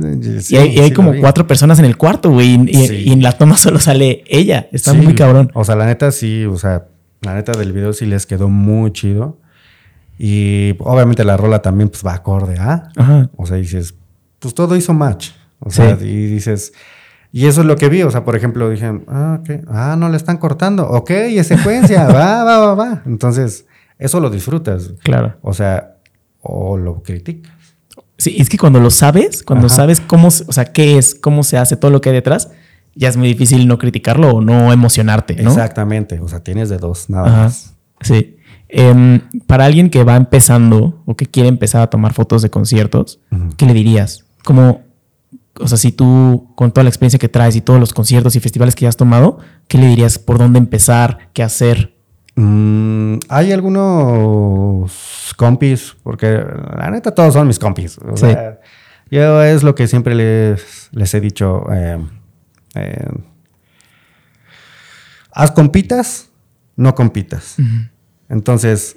[0.49, 4.24] y hay, como cuatro personas en el cuarto, güey, y, en la toma solo sale
[4.26, 4.68] ella.
[4.72, 5.51] Está muy cabrón.
[5.55, 6.87] O sea, la neta sí, o sea,
[7.22, 9.39] la neta del video sí les quedó muy chido.
[10.18, 12.89] Y obviamente la rola también pues va acorde, ¿ah?
[12.97, 13.28] Ajá.
[13.37, 13.95] O sea, dices,
[14.39, 15.30] pues todo hizo match.
[15.59, 16.72] O sea, y dices,
[17.32, 18.03] y eso es lo que vi.
[18.03, 20.89] O sea, por ejemplo, dije, ah, ok, ah, no le están cortando.
[20.89, 23.03] Ok, es secuencia, va, va, va, va.
[23.05, 23.66] Entonces,
[23.99, 24.92] eso lo disfrutas.
[25.03, 25.36] Claro.
[25.42, 25.97] O sea,
[26.40, 27.53] o lo criticas.
[28.18, 31.59] Sí, es que cuando lo sabes, cuando sabes cómo, o sea, qué es, cómo se
[31.59, 32.51] hace todo lo que hay detrás,
[32.94, 35.51] ya es muy difícil no criticarlo o no emocionarte, ¿no?
[35.51, 36.18] Exactamente.
[36.20, 37.74] O sea, tienes de dos, nada más.
[38.01, 38.36] Sí.
[38.68, 43.20] Em, para alguien que va empezando o que quiere empezar a tomar fotos de conciertos,
[43.59, 44.24] ¿qué le dirías?
[44.44, 44.82] Como,
[45.61, 48.40] o sea, si tú, con toda la experiencia que traes y todos los conciertos y
[48.40, 49.38] festivales que ya has tomado,
[49.68, 51.95] ¿qué le dirías por dónde empezar, qué hacer?
[52.37, 54.93] Mm, hay algunos
[55.37, 56.45] compis, porque
[56.76, 57.99] la neta todos son mis compis.
[57.99, 58.61] O sea,
[59.11, 61.64] yo es lo que siempre les, les he dicho.
[61.72, 61.99] Eh,
[62.74, 63.09] eh,
[65.32, 66.28] haz compitas,
[66.76, 67.57] no compitas.
[68.28, 68.97] Entonces,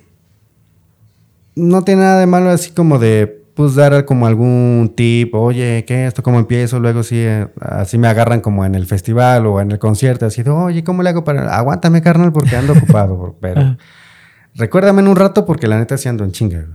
[1.55, 6.07] no tiene nada de malo así como de pues dar como algún tip, oye, ¿qué
[6.07, 6.23] esto?
[6.23, 6.79] ¿Cómo empiezo?
[6.79, 10.43] Luego sí, eh, así me agarran como en el festival o en el concierto, así
[10.43, 11.57] de, oye, ¿cómo le hago para...?
[11.57, 13.75] Aguántame, carnal, porque ando ocupado, pero...
[14.55, 16.67] Recuérdame en un rato porque la neta sí ando en chinga.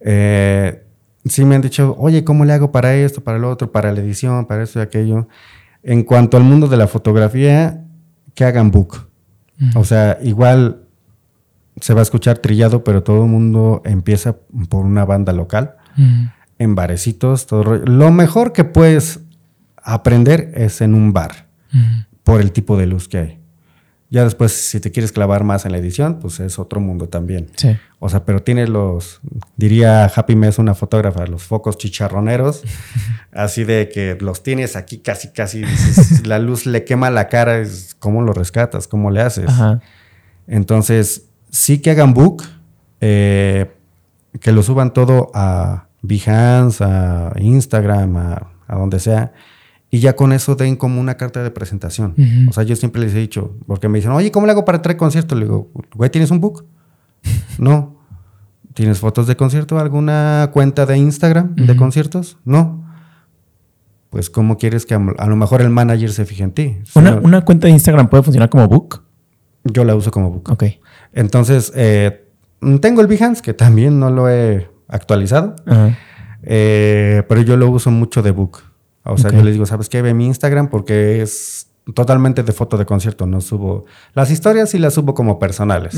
[0.00, 0.82] Eh,
[1.26, 4.00] sí me han dicho, oye, ¿cómo le hago para esto, para lo otro, para la
[4.00, 5.28] edición, para esto y aquello?
[5.82, 7.84] En cuanto al mundo de la fotografía,
[8.34, 9.08] que hagan book.
[9.74, 10.84] O sea, igual
[11.82, 14.36] se va a escuchar trillado, pero todo el mundo empieza
[14.70, 15.76] por una banda local
[16.58, 19.20] en barecitos, todo Lo mejor que puedes
[19.76, 21.46] aprender es en un bar,
[22.22, 23.44] por el tipo de luz que hay.
[24.10, 27.48] Ya después, si te quieres clavar más en la edición, pues es otro mundo también.
[27.56, 27.76] Sí.
[27.98, 29.20] O sea, pero tienes los,
[29.56, 32.62] diría Happy Mess, una fotógrafa, los focos chicharroneros,
[33.32, 35.64] así de que los tienes aquí casi, casi,
[36.24, 38.86] la luz le quema la cara, es, ¿cómo lo rescatas?
[38.86, 39.50] ¿Cómo le haces?
[40.46, 42.44] Entonces, sí que hagan book,
[43.00, 43.72] eh,
[44.40, 49.32] que lo suban todo a Behance, a Instagram, a, donde sea,
[49.90, 52.14] y ya con eso den como una carta de presentación.
[52.48, 54.82] O sea, yo siempre les he dicho, porque me dicen, oye, ¿cómo le hago para
[54.82, 55.38] traer conciertos?
[55.38, 56.66] Le digo, güey, ¿tienes un book?
[57.58, 57.94] no.
[58.74, 59.78] ¿Tienes fotos de concierto?
[59.78, 62.38] ¿Alguna cuenta de Instagram de conciertos?
[62.44, 62.84] No.
[64.10, 66.78] Pues, ¿cómo quieres que a, lo mejor el manager se fije en ti?
[66.94, 69.04] ¿Una, ¿Una, cuenta de Instagram puede funcionar como book?
[69.64, 70.50] Yo la uso como book.
[70.50, 70.64] Ok.
[71.12, 72.23] Entonces, eh,
[72.80, 75.56] tengo el Behance, que también no lo he actualizado.
[76.42, 78.62] Eh, pero yo lo uso mucho de book.
[79.04, 80.02] O sea, yo les digo, ¿sabes qué?
[80.02, 83.26] Ve mi Instagram porque es totalmente de foto de concierto.
[83.26, 83.84] No subo.
[84.14, 85.96] Las historias sí las subo como personales.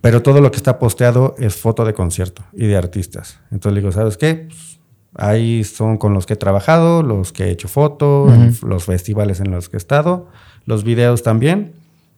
[0.00, 3.38] Pero todo lo que está posteado es foto de concierto y de artistas.
[3.50, 4.46] Entonces le digo, ¿sabes qué?
[4.48, 4.80] Pues,
[5.14, 9.50] ahí son con los que he trabajado, los que he hecho fotos, los festivales en
[9.50, 10.28] los que he estado,
[10.64, 11.74] los videos también.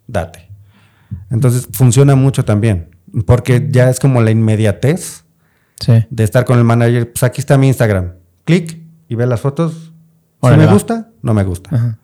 [0.07, 0.49] Date.
[1.31, 2.94] Entonces funciona mucho también.
[3.27, 5.25] Porque ya es como la inmediatez
[6.11, 7.13] de estar con el manager.
[7.13, 8.13] Pues aquí está mi Instagram.
[8.45, 9.93] Clic y ve las fotos.
[10.43, 11.99] Si me gusta, no me gusta.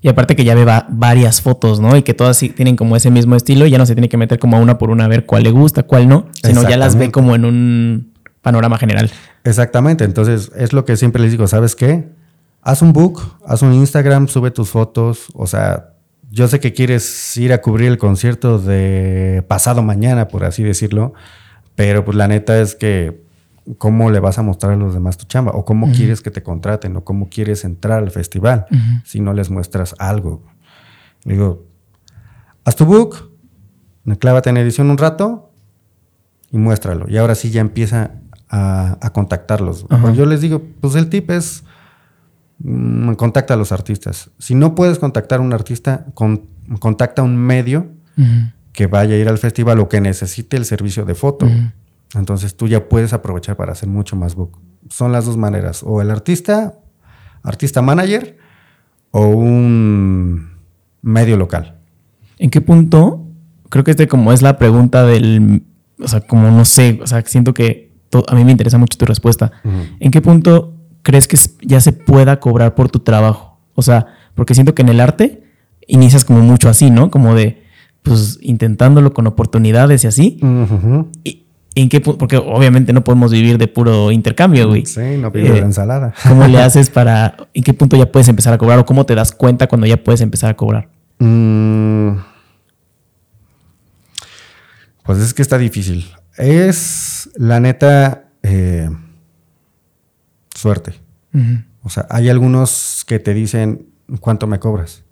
[0.00, 1.96] Y aparte que ya ve varias fotos, ¿no?
[1.96, 4.38] Y que todas tienen como ese mismo estilo y ya no se tiene que meter
[4.38, 7.10] como una por una a ver cuál le gusta, cuál no, sino ya las ve
[7.10, 9.10] como en un panorama general.
[9.44, 10.04] Exactamente.
[10.04, 12.10] Entonces, es lo que siempre les digo, ¿sabes qué?
[12.62, 15.94] Haz un book, haz un Instagram, sube tus fotos, o sea,
[16.30, 21.14] yo sé que quieres ir a cubrir el concierto de pasado mañana, por así decirlo,
[21.74, 23.22] pero pues la neta es que
[23.76, 26.42] cómo le vas a mostrar a los demás tu chamba o cómo quieres que te
[26.42, 28.66] contraten o cómo quieres entrar al festival
[29.04, 30.42] si no les muestras algo.
[31.24, 31.66] Le digo,
[32.64, 33.30] haz tu book,
[34.18, 35.50] clávate en edición un rato
[36.50, 37.06] y muéstralo.
[37.08, 38.12] Y ahora sí ya empieza
[38.48, 39.86] a, contactarlos.
[40.14, 41.64] Yo les digo, pues el tip es
[42.58, 44.30] mm, contacta a los artistas.
[44.38, 46.06] Si no puedes contactar a un artista,
[46.80, 47.88] contacta a un medio
[48.72, 51.48] que vaya a ir al festival o que necesite el servicio de foto.
[52.14, 54.58] Entonces tú ya puedes aprovechar para hacer mucho más book.
[54.88, 56.74] Son las dos maneras, o el artista,
[57.42, 58.38] artista manager,
[59.10, 60.50] o un
[61.02, 61.78] medio local.
[62.38, 63.26] ¿En qué punto?
[63.68, 65.64] Creo que este como es la pregunta del,
[66.00, 67.92] o sea, como no sé, o sea, siento que
[68.26, 69.52] a mí me interesa mucho tu respuesta.
[70.00, 70.77] ¿En qué punto
[71.08, 73.58] crees que ya se pueda cobrar por tu trabajo?
[73.74, 75.42] O sea, porque siento que en el arte
[75.86, 77.10] inicias como mucho así, ¿no?
[77.10, 77.62] Como de,
[78.02, 80.38] pues intentándolo con oportunidades y así.
[81.24, 84.84] y, ¿En qué Porque obviamente no podemos vivir de puro intercambio, güey.
[84.84, 86.12] Sí, no pido de eh, ensalada.
[86.28, 87.36] ¿Cómo le haces para...
[87.54, 88.78] ¿En qué punto ya puedes empezar a cobrar?
[88.78, 90.90] ¿O cómo te das cuenta cuando ya puedes empezar a cobrar?
[91.20, 92.18] Mm.
[95.04, 96.04] pues es que está difícil.
[96.36, 98.90] Es, la neta, eh,
[100.58, 100.94] suerte.
[101.82, 103.86] O sea, hay algunos que te dicen,
[104.20, 105.04] ¿cuánto me cobras?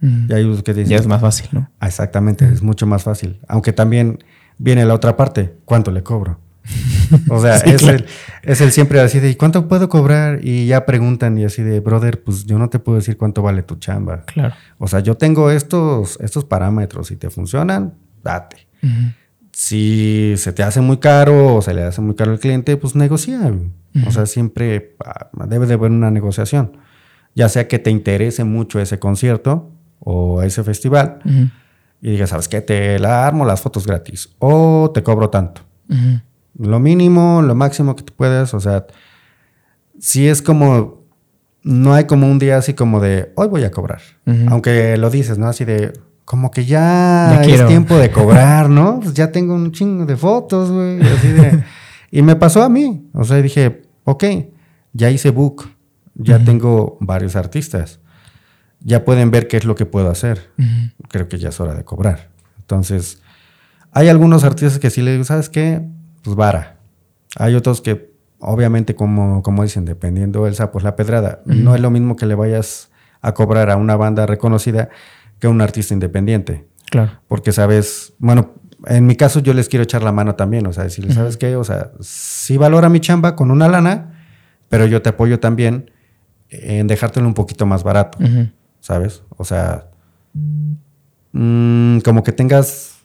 [0.00, 0.90] Y hay otros que dicen...
[0.90, 1.70] Ya es más fácil, ¿no?
[1.80, 3.38] Exactamente, es mucho más fácil.
[3.48, 4.18] Aunque también
[4.58, 6.40] viene la otra parte, ¿cuánto le cobro?
[7.28, 8.06] O sea, es, el,
[8.42, 10.38] es, el, siempre así de, ¿y cuánto puedo cobrar?
[10.44, 13.64] Y ya preguntan y así de, brother, pues yo no te puedo decir cuánto vale
[13.64, 14.24] tu chamba.
[14.26, 14.54] Claro.
[14.78, 18.68] O sea, yo tengo estos, estos parámetros, si te funcionan, date.
[19.52, 22.94] Si se te hace muy caro o se le hace muy caro al cliente, pues
[22.94, 23.52] negocia.
[24.06, 26.76] O sea, siempre ah, debe de haber una negociación.
[27.34, 31.20] Ya sea que te interese mucho ese concierto o ese festival
[32.00, 32.60] y digas, ¿sabes qué?
[32.60, 35.62] Te la armo las fotos gratis o te cobro tanto.
[36.58, 38.86] Lo mínimo, lo máximo que te puedes, o sea,
[39.98, 41.04] si es como,
[41.62, 44.00] no hay como un día así como de, hoy voy a cobrar.
[44.48, 45.46] Aunque lo dices, ¿no?
[45.46, 45.92] Así de,
[46.24, 49.00] como que ya, es tiempo de cobrar, ¿no?
[49.00, 51.00] Pues ya tengo un chingo de fotos, güey.
[51.00, 51.64] Así de,
[52.10, 53.08] y me pasó a mí.
[53.12, 54.24] O sea, dije, ok,
[54.92, 55.70] ya hice book,
[56.14, 58.00] ya tengo varios artistas
[58.82, 60.50] ya pueden ver qué es lo que puedo hacer.
[61.08, 62.30] Creo que ya es hora de cobrar.
[62.58, 63.22] Entonces,
[63.92, 65.82] hay algunos artistas que sí le digo, ¿sabes qué?
[66.22, 66.78] Pues vara.
[67.36, 71.42] Hay otros que, obviamente, como, como dicen, dependiendo del sapo es la pedrada.
[71.44, 72.90] No es lo mismo que le vayas
[73.20, 74.88] a cobrar a una banda reconocida
[75.38, 76.66] que a un artista independiente.
[76.90, 77.20] Claro.
[77.28, 78.54] Porque sabes, bueno,
[78.86, 81.56] en mi caso yo les quiero echar la mano también, o sea, decirles, ¿sabes qué?
[81.56, 84.24] O sea, sí valora mi chamba con una lana,
[84.68, 85.90] pero yo te apoyo también
[86.48, 88.18] en dejártelo un poquito más barato.
[88.80, 89.22] ¿sabes?
[89.36, 89.86] O sea,
[91.32, 92.98] mm, como que tengas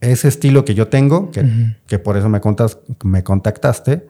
[0.00, 4.06] ese estilo que yo tengo, que, por eso me, contas, me contactaste,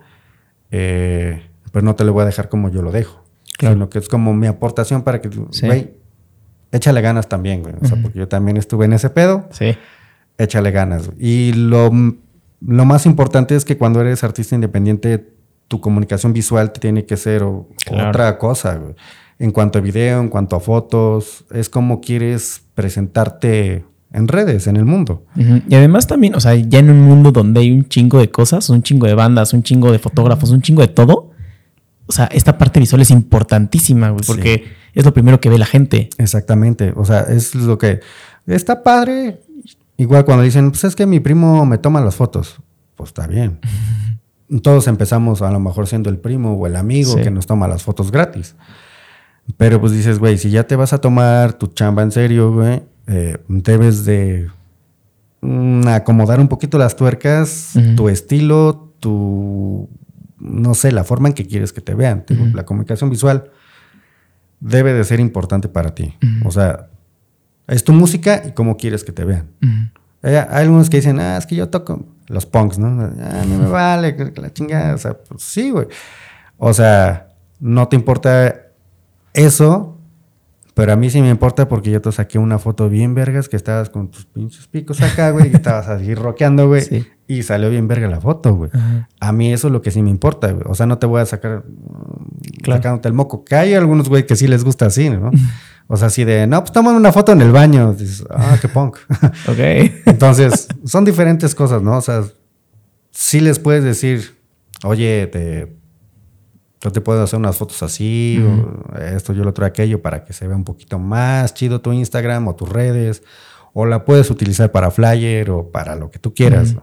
[0.70, 1.42] eh,
[1.72, 3.24] pues no te lo voy a dejar como yo lo dejo.
[3.58, 3.74] Claro.
[3.74, 5.94] Sino que es como mi aportación para que, güey,
[6.72, 7.74] échale ganas también, güey.
[7.80, 9.48] O sea, porque yo también estuve en ese pedo.
[9.50, 9.76] Sí.
[10.42, 11.10] Échale ganas.
[11.18, 11.90] Y lo,
[12.60, 15.32] lo más importante es que cuando eres artista independiente,
[15.68, 18.94] tu comunicación visual tiene que ser otra cosa, güey
[19.40, 24.76] en cuanto a video, en cuanto a fotos, es como quieres presentarte en redes, en
[24.76, 25.24] el mundo.
[25.66, 28.68] Y además también, o sea, ya en un mundo donde hay un chingo de cosas,
[28.68, 31.30] un chingo de bandas, un chingo de fotógrafos, un chingo de todo,
[32.06, 35.66] o sea, esta parte visual es importantísima, güey, porque es lo primero que ve la
[35.66, 36.10] gente.
[36.18, 38.00] Exactamente, o sea, es lo que
[38.46, 39.40] está padre.
[40.00, 42.56] Igual cuando dicen, pues es que mi primo me toma las fotos,
[42.96, 43.60] pues está bien.
[44.62, 47.82] Todos empezamos a lo mejor siendo el primo o el amigo que nos toma las
[47.82, 48.56] fotos gratis.
[49.58, 52.82] Pero pues dices, güey, si ya te vas a tomar tu chamba en serio, güey,
[53.08, 54.48] eh, debes de
[55.42, 59.86] mm, acomodar un poquito las tuercas, tu estilo, tu,
[60.38, 62.24] no sé, la forma en que quieres que te vean.
[62.54, 63.50] La comunicación visual
[64.60, 66.14] debe de ser importante para ti.
[66.46, 66.89] O sea,
[67.66, 69.50] es tu música y cómo quieres que te vean.
[70.22, 73.02] hay, algunos que dicen, ah, es que yo toco los punks, ¿no?
[73.20, 74.94] Ah, a mí me vale, la chingada.
[74.94, 75.86] O sea, pues sí, güey.
[76.58, 78.54] O sea, no te importa
[79.32, 79.99] eso,
[80.80, 83.56] pero a mí sí me importa porque yo te saqué una foto bien vergas que
[83.56, 87.06] estabas con tus pinches picos acá, güey, y estabas así roqueando, güey.
[87.28, 88.70] Y salió bien verga la foto, güey.
[89.20, 90.64] A mí eso es lo que sí me importa, güey.
[90.66, 91.64] O sea, no te voy a sacar
[92.64, 93.44] sacándote el moco.
[93.44, 95.30] Que hay algunos, güey, que sí les gusta así, ¿no?
[95.86, 97.92] O sea, así de, no, pues toman una foto en el baño.
[97.92, 98.96] Dices, ah, qué punk.
[99.48, 99.58] ok.
[100.06, 101.98] Entonces, son diferentes cosas, ¿no?
[101.98, 102.24] O sea,
[103.10, 104.34] sí les puedes decir,
[104.82, 105.79] oye, te
[106.82, 110.32] yo te puedo hacer unas fotos así, o esto, yo lo traigo aquello, para que
[110.32, 113.22] se vea un poquito más chido tu Instagram o tus redes,
[113.72, 116.76] o la puedes utilizar para flyer o para lo que tú quieras.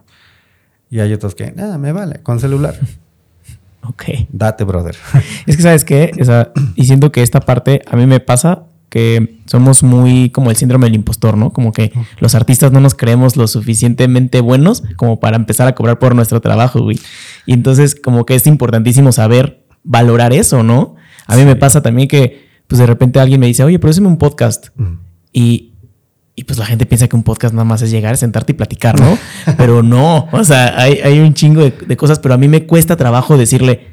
[0.90, 2.78] Y hay otros que, nada, me vale, con celular.
[3.88, 4.04] Ok.
[4.30, 4.96] Date, brother.
[5.46, 6.10] Es que, ¿sabes qué?
[6.74, 10.86] y siento que esta parte a mí me pasa que somos muy como el síndrome
[10.86, 11.52] del impostor, ¿no?
[11.52, 15.98] Como que los artistas no nos creemos lo suficientemente buenos como para empezar a cobrar
[15.98, 16.98] por nuestro trabajo, güey.
[17.46, 19.57] Y entonces como que es importantísimo saber
[19.88, 20.94] valorar eso, ¿no?
[21.26, 24.18] A mí me pasa también que pues de repente alguien me dice, oye, pero un
[24.18, 24.68] podcast.
[25.32, 25.72] Y,
[26.34, 29.00] y pues la gente piensa que un podcast nada más es llegar, sentarte y platicar,
[29.00, 29.18] ¿no?
[29.56, 32.96] pero no, o sea, hay, hay un chingo de, cosas, pero a mí me cuesta
[32.96, 33.88] trabajo decirle,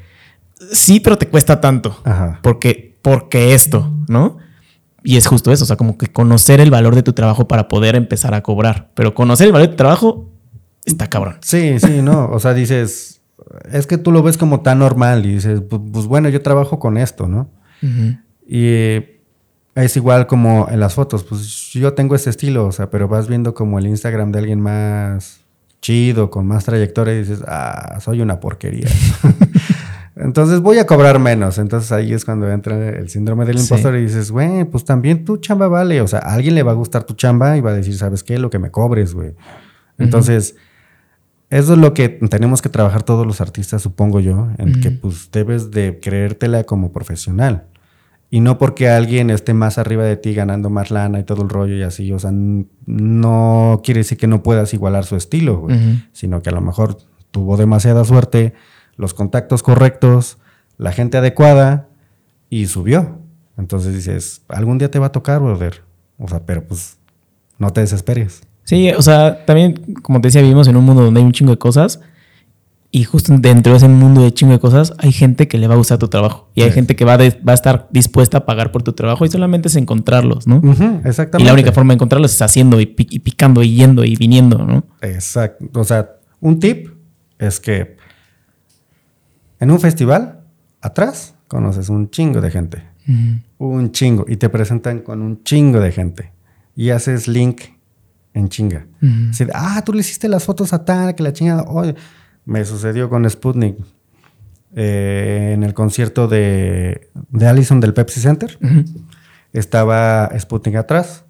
[0.70, 2.02] sí, pero te cuesta tanto.
[2.42, 4.36] Porque, porque esto, ¿no?
[5.02, 7.68] Y es justo eso, o sea, como que conocer el valor de tu trabajo para
[7.68, 8.90] poder empezar a cobrar.
[8.94, 10.30] Pero conocer el valor de tu trabajo
[10.84, 11.38] está cabrón.
[11.40, 12.28] Sí, sí, no.
[12.30, 13.22] O sea, dices,
[13.70, 16.78] es que tú lo ves como tan normal y dices, pues, pues bueno, yo trabajo
[16.78, 17.50] con esto, ¿no?
[18.48, 19.04] Y
[19.74, 23.28] es igual como en las fotos, pues yo tengo ese estilo, o sea, pero vas
[23.28, 25.40] viendo como el Instagram de alguien más
[25.80, 28.88] chido, con más trayectoria y dices, ah, soy una porquería.
[30.16, 31.58] Entonces voy a cobrar menos.
[31.58, 35.36] Entonces ahí es cuando entra el síndrome del impostor y dices, güey, pues también tu
[35.36, 36.00] chamba vale.
[36.00, 38.24] O sea, a alguien le va a gustar tu chamba y va a decir, ¿sabes
[38.24, 38.38] qué?
[38.38, 39.34] Lo que me cobres, güey.
[39.98, 40.56] Entonces,
[41.50, 45.30] eso es lo que tenemos que trabajar todos los artistas, supongo yo, en que pues
[45.30, 47.66] debes de creértela como profesional.
[48.28, 51.48] Y no porque alguien esté más arriba de ti ganando más lana y todo el
[51.48, 52.10] rollo y así.
[52.12, 56.02] O sea, no quiere decir que no puedas igualar su estilo, güey.
[56.12, 56.98] Sino que a lo mejor
[57.30, 58.52] tuvo demasiada suerte
[58.96, 60.38] los contactos correctos,
[60.76, 61.88] la gente adecuada
[62.50, 63.20] y subió.
[63.56, 65.82] Entonces dices, algún día te va a tocar, brother.
[66.18, 66.98] O sea, pero pues
[67.58, 68.42] no te desesperes.
[68.66, 71.52] Sí, o sea, también, como te decía, vivimos en un mundo donde hay un chingo
[71.52, 72.00] de cosas.
[72.90, 75.74] Y justo dentro de ese mundo de chingo de cosas, hay gente que le va
[75.74, 76.50] a gustar tu trabajo.
[76.54, 79.28] Y hay gente que va, va, a estar dispuesta a pagar por tu trabajo y
[79.28, 80.60] solamente es encontrarlos, ¿no?
[81.04, 81.42] exactamente.
[81.42, 84.58] Y la única forma de encontrarlos es haciendo y, y, picando y yendo y viniendo,
[84.58, 84.84] ¿no?
[85.00, 85.66] Exacto.
[85.78, 86.88] O sea, un tip
[87.38, 87.96] es que
[89.60, 90.40] en un festival,
[90.80, 92.82] atrás, conoces un chingo de gente.
[93.58, 94.24] Un chingo.
[94.26, 96.32] Y te presentan con un chingo de gente.
[96.74, 97.75] Y haces link
[98.36, 98.86] en chinga.
[99.54, 101.64] ah, tú le hiciste las fotos a tal, que la chingada.
[102.44, 103.76] me sucedió con Sputnik.
[104.78, 108.58] Eh, en el concierto de, de Allison del Pepsi Center.
[109.52, 111.24] Estaba Sputnik atrás.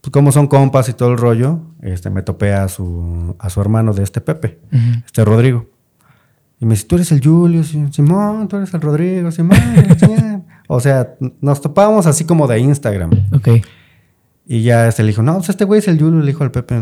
[0.00, 3.60] Pues como son compas y todo el rollo, este, me topé a su, a su
[3.60, 4.58] hermano de este Pepe,
[5.06, 5.70] este Rodrigo.
[6.58, 9.58] Y me dice, tú eres el Julio, Simón, tú eres el Rodrigo, Simón.
[10.66, 13.10] o sea, nos topábamos así como de Instagram.
[13.32, 13.48] Ok.
[14.46, 16.50] Y ya este le dijo, no, pues este güey es el Julio, le dijo al
[16.50, 16.74] Pepe.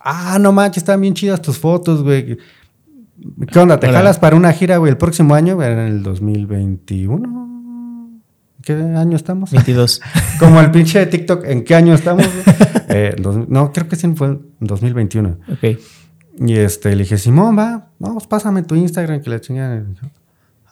[0.00, 2.38] ah, no manches, están bien chidas tus fotos, güey.
[3.52, 3.78] ¿Qué onda?
[3.78, 5.62] ¿Te jalas para una gira, güey, el próximo año?
[5.62, 7.40] En el 2021.
[8.62, 9.50] ¿Qué año estamos?
[9.50, 10.00] 22.
[10.38, 12.26] Como el pinche de TikTok, ¿en qué año estamos?
[12.88, 13.16] eh,
[13.48, 15.38] no, creo que sí fue en 2021.
[15.52, 15.78] Ok.
[16.38, 19.84] Y este, le dije, Simón, va, no, pues pásame tu Instagram, que la chingada.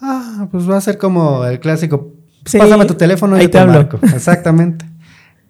[0.01, 2.15] Ah, pues va a ser como el clásico.
[2.43, 3.99] Pues pásame tu teléfono y te, marco.
[4.03, 4.87] Exactamente.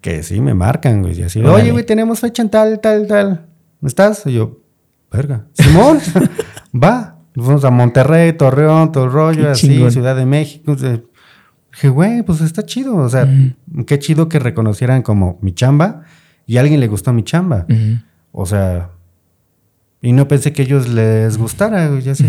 [0.01, 1.19] que sí, me marcan, güey.
[1.19, 3.47] Y así, oye, güey, tenemos fecha en tal, tal, tal.
[3.81, 4.25] ¿No estás?
[4.25, 4.59] Y yo,
[5.11, 5.45] verga.
[5.53, 5.99] Simón,
[6.75, 7.15] va.
[7.35, 10.75] Fuimos a Monterrey, Torreón, todo el rollo, así, Ciudad de México.
[10.75, 12.95] Dije, güey, pues está chido.
[12.97, 13.27] O sea,
[13.85, 16.01] qué chido que reconocieran como mi chamba
[16.45, 17.65] y a alguien le gustó mi chamba.
[18.31, 18.89] O sea,
[20.01, 21.97] y no pensé que a ellos les gustara.
[21.99, 22.25] Ya así,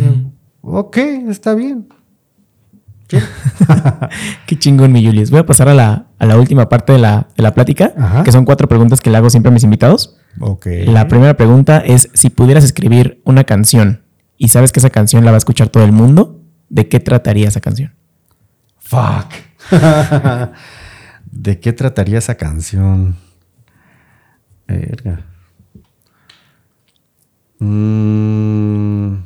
[0.61, 0.97] ok,
[1.29, 1.89] está bien.
[4.47, 5.31] Qué chingón, mi Julius.
[5.31, 9.11] Voy a pasar a la, última parte de la, plática, que son cuatro preguntas que
[9.11, 10.17] le hago siempre a mis invitados.
[10.39, 10.67] Ok.
[10.87, 14.03] La primera pregunta es: si pudieras escribir una canción
[14.37, 17.49] y sabes que esa canción la va a escuchar todo el mundo, ¿de qué trataría
[17.49, 17.95] esa canción?
[18.79, 19.35] Fuck.
[21.31, 23.17] ¿De qué trataría esa canción?
[24.67, 25.25] Verga.
[27.61, 29.17] Mm,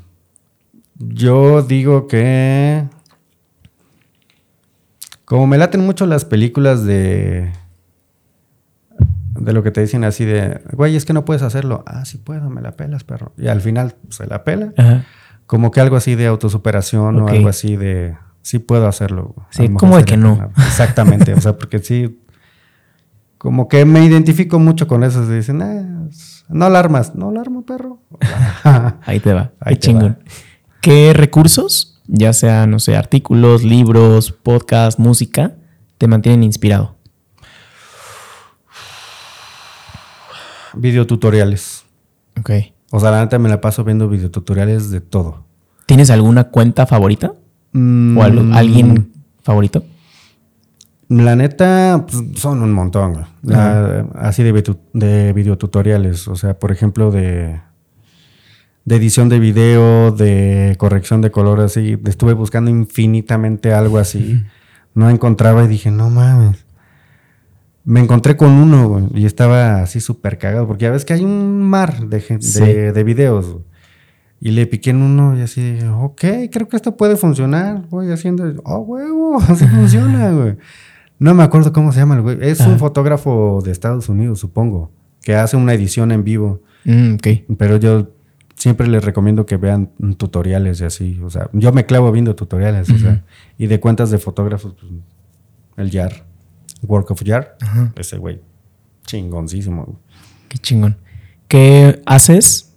[0.99, 2.85] yo digo que.
[5.25, 7.53] Como me laten mucho las películas de.
[9.35, 10.61] De lo que te dicen así de.
[10.72, 11.83] Güey, es que no puedes hacerlo.
[11.87, 13.33] Ah, sí puedo, me la pelas, perro.
[13.37, 14.72] Y al final se la pela.
[15.47, 18.16] Como que algo así de autosuperación o algo así de.
[18.43, 19.35] Sí puedo hacerlo.
[19.51, 20.51] Sí, como de que no.
[20.59, 21.33] Exactamente.
[21.35, 22.20] o sea, porque sí.
[23.39, 25.27] Como que me identifico mucho con eso.
[25.27, 26.09] Se dicen, ah,
[26.49, 27.14] no alarmas.
[27.14, 28.01] No alarma, perro.
[29.03, 29.53] Ahí te va.
[29.61, 30.18] Ahí chingón.
[30.81, 35.55] ¿Qué recursos, ya sea, no sé, artículos, libros, podcast, música,
[35.98, 36.96] te mantienen inspirado?
[40.74, 41.84] Videotutoriales.
[42.38, 42.50] Ok.
[42.90, 45.44] O sea, la neta me la paso viendo videotutoriales de todo.
[45.86, 47.34] ¿Tienes alguna cuenta favorita?
[47.74, 49.84] ¿O alguien favorito?
[51.09, 53.26] La neta, pues, son un montón,
[54.14, 56.28] así de, de videotutoriales.
[56.28, 57.61] O sea, por ejemplo, de,
[58.85, 61.99] de edición de video, de corrección de color, así.
[62.07, 64.43] Estuve buscando infinitamente algo así.
[64.95, 66.64] No encontraba y dije, no mames.
[67.85, 71.61] Me encontré con uno, y estaba así súper cagado, porque ya ves que hay un
[71.62, 73.59] mar de, de, de videos.
[74.41, 77.87] Y le piqué en uno y así, ok, creo que esto puede funcionar.
[77.89, 80.57] Voy haciendo, oh, huevo, así funciona, güey.
[81.18, 82.39] No me acuerdo cómo se llama el güey.
[82.41, 84.91] Es un fotógrafo de Estados Unidos, supongo,
[85.22, 86.61] que hace una edición en vivo.
[86.85, 87.14] Mm,
[87.57, 88.09] Pero yo
[88.57, 91.20] siempre les recomiendo que vean tutoriales y así.
[91.22, 93.24] O sea, yo me clavo viendo tutoriales, o sea,
[93.59, 94.92] y de cuentas de fotógrafos, pues,
[95.76, 96.24] el YAR,
[96.82, 97.57] Work of YAR,
[97.96, 98.40] ese güey,
[99.07, 100.00] chingoncísimo.
[100.48, 100.96] Qué chingón.
[101.48, 102.74] ¿Qué haces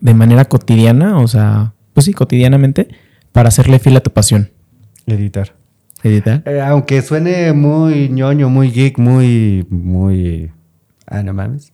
[0.00, 2.88] de manera cotidiana, o sea, pues sí, cotidianamente,
[3.32, 4.50] para hacerle fila a tu pasión?
[5.06, 5.54] Editar.
[6.02, 6.42] ¿Editar?
[6.46, 10.52] Eh, aunque suene muy ñoño, muy geek, muy, muy...
[11.06, 11.72] Ah, no mames.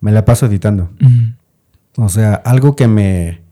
[0.00, 0.90] Me la paso editando.
[1.96, 3.42] O sea, algo que me...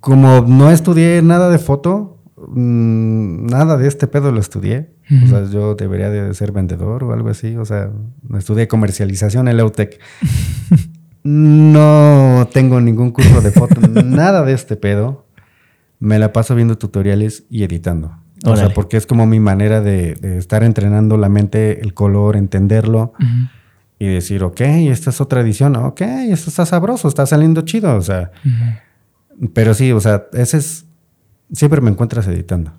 [0.00, 4.90] Como no estudié nada de foto, mm, nada de este pedo lo estudié.
[5.24, 7.56] O sea, yo debería de ser vendedor o algo así.
[7.56, 7.90] O sea,
[8.36, 10.00] estudié comercialización en Leutec.
[11.22, 15.26] no tengo ningún curso de foto, nada de este pedo.
[16.00, 18.16] Me la paso viendo tutoriales y editando.
[18.44, 23.12] O sea, porque es como mi manera de, estar entrenando la mente, el color, entenderlo
[24.04, 28.02] y decir, ok, esta es otra edición, ok, esto está sabroso, está saliendo chido, o
[28.02, 28.30] sea.
[29.54, 30.86] Pero sí, o sea, ese es.
[31.52, 32.72] Siempre me encuentras editando.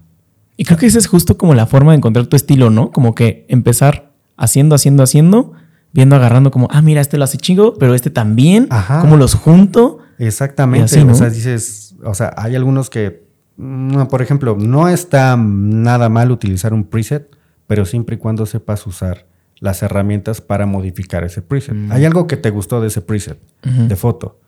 [0.57, 2.91] Y creo que esa es justo como la forma de encontrar tu estilo, ¿no?
[2.91, 5.53] Como que empezar haciendo, haciendo, haciendo,
[5.91, 9.01] viendo, agarrando como, ah, mira, este lo hace chingo, pero este también, Ajá.
[9.01, 9.99] como los junto.
[10.17, 13.23] Exactamente, o sea, dices, o sea, hay algunos que
[13.57, 17.35] Mm, por ejemplo, no está nada mal utilizar un preset,
[17.67, 19.27] pero siempre y cuando sepas usar
[19.63, 21.73] las herramientas para modificar ese preset.
[21.73, 21.91] Mm.
[21.93, 24.41] Hay algo que te gustó de ese preset de foto.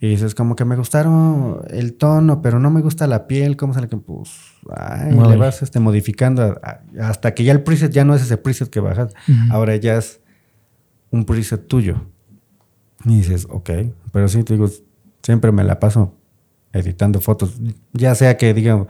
[0.00, 3.74] Y dices, como que me gustaron el tono, pero no me gusta la piel, ¿cómo
[3.74, 3.88] sale?
[3.88, 4.30] Pues,
[4.74, 6.58] ay, le vas este, modificando
[6.98, 9.12] hasta que ya el preset ya no es ese preset que bajas.
[9.50, 10.22] Ahora ya es
[11.10, 12.06] un preset tuyo.
[13.04, 13.68] Y dices, ok,
[14.12, 14.70] pero sí, te digo,
[15.22, 16.14] siempre me la paso
[16.72, 17.60] editando fotos.
[17.92, 18.86] Ya sea que digan,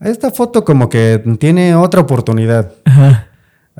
[0.00, 2.72] esta foto como que tiene otra oportunidad.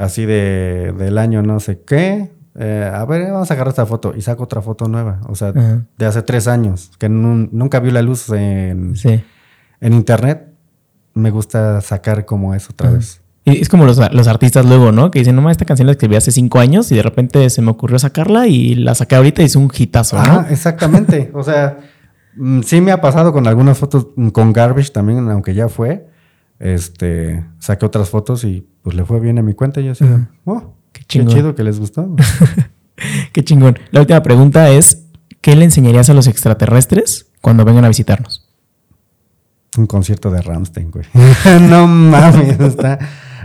[0.02, 2.32] Así de, del año no sé qué.
[2.54, 5.20] Eh, a ver, vamos a agarrar esta foto y saco otra foto nueva.
[5.28, 8.94] O sea, de hace tres años, que nunca vio la luz en,
[9.80, 10.48] en internet.
[11.14, 13.20] Me gusta sacar como eso otra vez.
[13.44, 15.10] Y es como los, artistas luego, ¿no?
[15.10, 17.70] Que dicen, no, esta canción la escribí hace cinco años y de repente se me
[17.70, 20.22] ocurrió sacarla y la saqué ahorita y es un hitazo, ¿no?
[20.22, 21.30] Ah, exactamente.
[21.34, 21.78] o sea,
[22.36, 26.06] Mm, sí me ha pasado con algunas fotos, mm, con Garbage también, aunque ya fue.
[26.62, 30.04] Este, saqué otras fotos y pues le fue bien a mi cuenta y yo así,
[30.44, 32.14] oh, qué, chido que les gustó.
[33.32, 33.80] qué chingón.
[33.90, 35.08] La última pregunta es,
[35.40, 38.48] ¿qué le enseñarías a los extraterrestres cuando vengan a visitarnos?
[39.76, 41.04] Un concierto de Ramstein, güey.
[41.68, 42.96] no mames, está...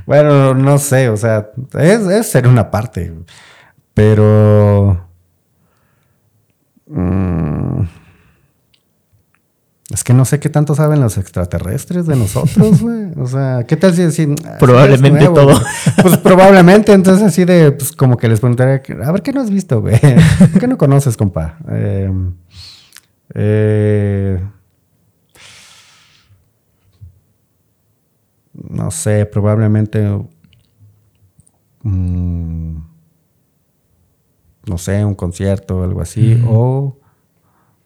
[0.06, 1.50] Bueno, no sé, o sea,
[1.80, 3.16] es, es ser una parte,
[3.96, 5.10] pero...
[6.86, 7.82] Mmm,
[9.90, 13.12] es que no sé qué tanto saben los extraterrestres de nosotros, güey.
[13.16, 14.36] O sea, ¿qué tal si decir?
[14.46, 15.58] Ah, probablemente todo.
[16.02, 19.50] Pues probablemente, entonces así de, pues como que les preguntaría, a ver, ¿qué no has
[19.50, 19.98] visto, güey?
[20.60, 21.58] ¿Qué no conoces, compa?
[21.70, 22.12] Eh,
[23.34, 24.42] eh,
[28.54, 30.06] no sé, probablemente,
[31.84, 32.78] mm,
[34.66, 36.98] no sé, un concierto o algo así, o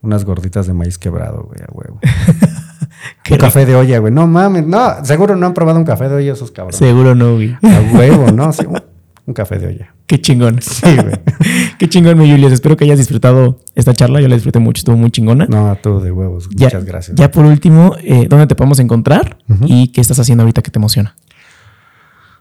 [0.02, 2.00] unas gorditas de maíz quebrado, güey, a huevo.
[3.32, 4.14] un café de olla, güey.
[4.14, 6.78] No mames, no, seguro no han probado un café de olla esos cabrones.
[6.78, 7.58] Seguro no, güey.
[7.62, 8.52] A huevo, ¿no?
[8.62, 9.94] Sí, un, café de olla.
[10.08, 10.62] Qué chingón.
[10.62, 11.16] Sí, güey.
[11.80, 12.52] Qué chingón, mi Julius.
[12.52, 14.20] Espero que hayas disfrutado esta charla.
[14.20, 15.46] Yo la disfruté mucho, estuvo muy chingona.
[15.46, 16.50] No, todo de huevos.
[16.52, 17.16] Muchas gracias.
[17.16, 19.38] Ya por último, eh, ¿dónde te podemos encontrar?
[19.66, 21.16] ¿Y qué estás haciendo ahorita que te emociona?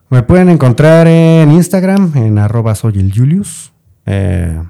[0.09, 3.73] Me pueden encontrar en Instagram, en arroba soy el Julius.
[4.07, 4.61] Eh,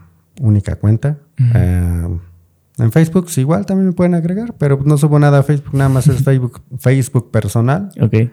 [0.40, 1.16] única cuenta.
[2.78, 6.06] En Facebook igual también me pueden agregar, pero no subo nada a Facebook, nada más
[6.06, 7.90] es Facebook, Facebook personal.
[8.00, 8.30] Ok.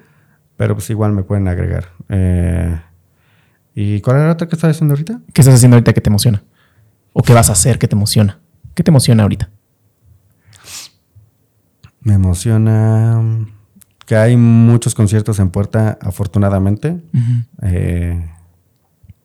[0.55, 1.89] Pero pues igual me pueden agregar.
[2.09, 2.79] Eh,
[3.75, 5.19] ¿Y cuál era la otra que estás haciendo ahorita?
[5.33, 6.43] ¿Qué estás haciendo ahorita que te emociona?
[7.13, 8.39] ¿O qué vas a hacer que te emociona?
[8.73, 9.49] ¿Qué te emociona ahorita?
[12.01, 13.21] Me emociona
[14.05, 17.01] que hay muchos conciertos en puerta, afortunadamente.
[17.61, 18.31] Eh,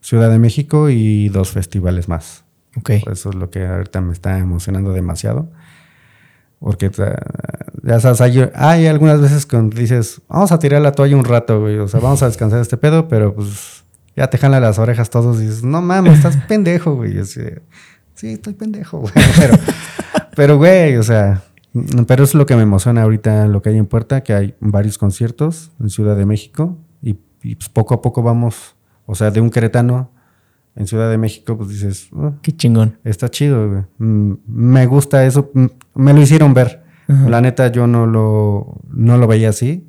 [0.00, 2.41] Ciudad de México y dos festivales más.
[2.76, 3.02] Okay.
[3.10, 5.50] eso es lo que ahorita me está emocionando demasiado.
[6.58, 6.90] Porque
[7.82, 11.60] ya sabes, hay, hay, algunas veces cuando dices, vamos a tirar la toalla un rato,
[11.60, 11.78] güey.
[11.78, 13.84] O sea, vamos a descansar este pedo, pero pues
[14.16, 17.24] ya te jalan las orejas todos y dices, no mames, estás pendejo, güey.
[17.24, 17.42] sí,
[18.22, 19.12] estoy pendejo, güey.
[19.36, 19.58] Pero,
[20.34, 21.42] pero, güey, o sea,
[22.06, 24.96] pero es lo que me emociona ahorita, lo que hay en puerta, que hay varios
[24.96, 27.14] conciertos en Ciudad de México y,
[27.54, 30.10] pues poco a poco vamos, o sea, de un queretano
[30.74, 32.98] en Ciudad de México, pues dices, oh, qué chingón.
[33.04, 33.82] Está chido, güey.
[33.98, 36.82] Mm, me gusta eso, mm, me lo hicieron ver.
[37.08, 39.86] La neta, yo no lo, no lo veía así,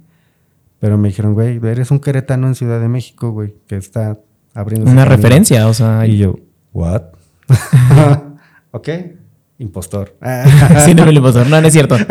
[0.82, 4.20] pero me dijeron, güey, eres un queretano en Ciudad de México, güey, que está
[4.54, 4.92] abriendo.
[4.92, 6.06] Una referencia, o sea.
[6.06, 6.36] Y yo,
[6.74, 7.04] ¿what?
[8.72, 8.90] ok.
[9.60, 10.18] Impostor.
[10.84, 11.48] sí, no, el impostor.
[11.48, 11.96] No, no es cierto.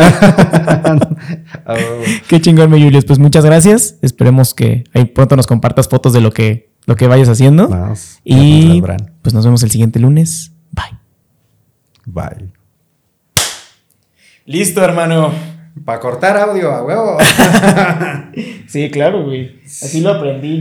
[2.29, 3.05] Qué chingón, mi Julius.
[3.05, 3.99] Pues muchas gracias.
[4.01, 7.68] Esperemos que ahí pronto nos compartas fotos de lo que, lo que vayas haciendo.
[8.24, 8.83] y
[9.22, 10.53] pues nos vemos el siguiente lunes.
[10.70, 10.99] Bye.
[12.07, 12.53] Bye.
[14.47, 15.33] Listo, hermano.
[15.85, 17.16] Para cortar audio, a huevo.
[18.66, 19.61] sí, claro, güey.
[19.64, 20.61] Así lo aprendí.